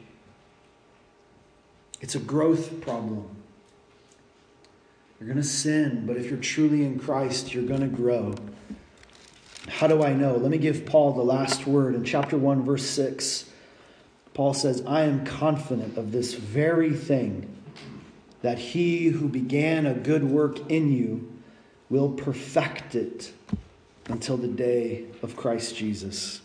It's 2.01 2.15
a 2.15 2.21
growth 2.21 2.81
problem. 2.81 3.29
You're 5.21 5.29
going 5.29 5.41
to 5.41 5.49
sin, 5.49 6.05
but 6.07 6.17
if 6.17 6.31
you're 6.31 6.41
truly 6.41 6.85
in 6.85 6.99
Christ, 6.99 7.55
you're 7.55 7.63
going 7.63 7.83
to 7.83 7.87
grow. 7.87 8.35
How 9.69 9.87
do 9.87 10.03
I 10.03 10.13
know? 10.13 10.37
Let 10.37 10.51
me 10.51 10.59
give 10.59 10.85
Paul 10.85 11.13
the 11.13 11.23
last 11.23 11.67
word 11.67 11.95
in 11.95 12.03
chapter 12.03 12.37
1, 12.37 12.65
verse 12.65 12.85
6. 12.85 13.52
Paul 14.35 14.55
says, 14.55 14.83
I 14.87 15.03
am 15.03 15.25
confident 15.25 15.99
of 15.99 16.13
this 16.13 16.35
very 16.35 16.93
thing, 16.93 17.49
that 18.41 18.59
he 18.59 19.09
who 19.09 19.29
began 19.29 19.87
a 19.87 19.95
good 19.95 20.25
work 20.25 20.71
in 20.71 20.93
you 20.93 21.31
will 21.91 22.11
perfect 22.11 22.95
it 22.95 23.33
until 24.07 24.37
the 24.37 24.49
day 24.49 25.05
of 25.23 25.37
Christ 25.37 25.77
Jesus. 25.77 26.41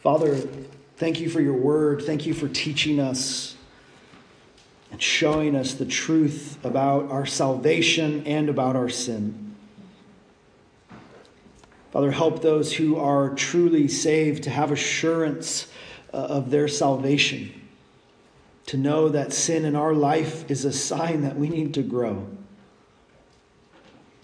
Father, 0.00 0.36
thank 0.96 1.20
you 1.20 1.28
for 1.28 1.40
your 1.40 1.56
word. 1.56 2.02
Thank 2.02 2.26
you 2.26 2.34
for 2.34 2.48
teaching 2.48 3.00
us 3.00 3.56
and 4.92 5.02
showing 5.02 5.56
us 5.56 5.74
the 5.74 5.86
truth 5.86 6.58
about 6.64 7.10
our 7.10 7.26
salvation 7.26 8.24
and 8.26 8.48
about 8.48 8.76
our 8.76 8.88
sin. 8.88 9.43
Father, 11.94 12.10
help 12.10 12.42
those 12.42 12.74
who 12.74 12.96
are 12.96 13.30
truly 13.36 13.86
saved 13.86 14.42
to 14.42 14.50
have 14.50 14.72
assurance 14.72 15.68
uh, 16.12 16.16
of 16.16 16.50
their 16.50 16.66
salvation, 16.66 17.68
to 18.66 18.76
know 18.76 19.08
that 19.10 19.32
sin 19.32 19.64
in 19.64 19.76
our 19.76 19.94
life 19.94 20.50
is 20.50 20.64
a 20.64 20.72
sign 20.72 21.22
that 21.22 21.36
we 21.36 21.48
need 21.48 21.72
to 21.74 21.82
grow. 21.82 22.26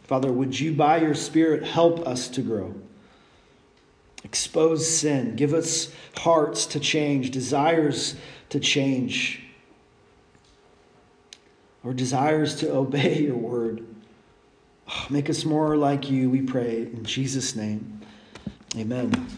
Father, 0.03 0.33
would 0.33 0.59
you, 0.59 0.73
by 0.73 0.97
your 0.97 1.15
Spirit, 1.15 1.63
help 1.63 2.05
us 2.09 2.27
to 2.31 2.43
grow? 2.43 2.75
Expose 4.25 4.85
sin. 4.89 5.37
Give 5.37 5.55
us 5.55 5.95
hearts 6.17 6.67
to 6.67 6.81
change, 6.81 7.31
desires 7.31 8.17
to 8.49 8.59
change, 8.59 9.45
or 11.85 11.95
desires 11.95 12.57
to 12.57 12.73
obey 12.75 13.21
your 13.21 13.37
word. 13.37 13.87
Make 15.09 15.31
us 15.31 15.45
more 15.45 15.77
like 15.77 16.11
you, 16.11 16.31
we 16.31 16.43
pray. 16.43 16.83
In 16.83 17.05
Jesus' 17.05 17.55
name, 17.57 18.01
amen. 18.77 19.29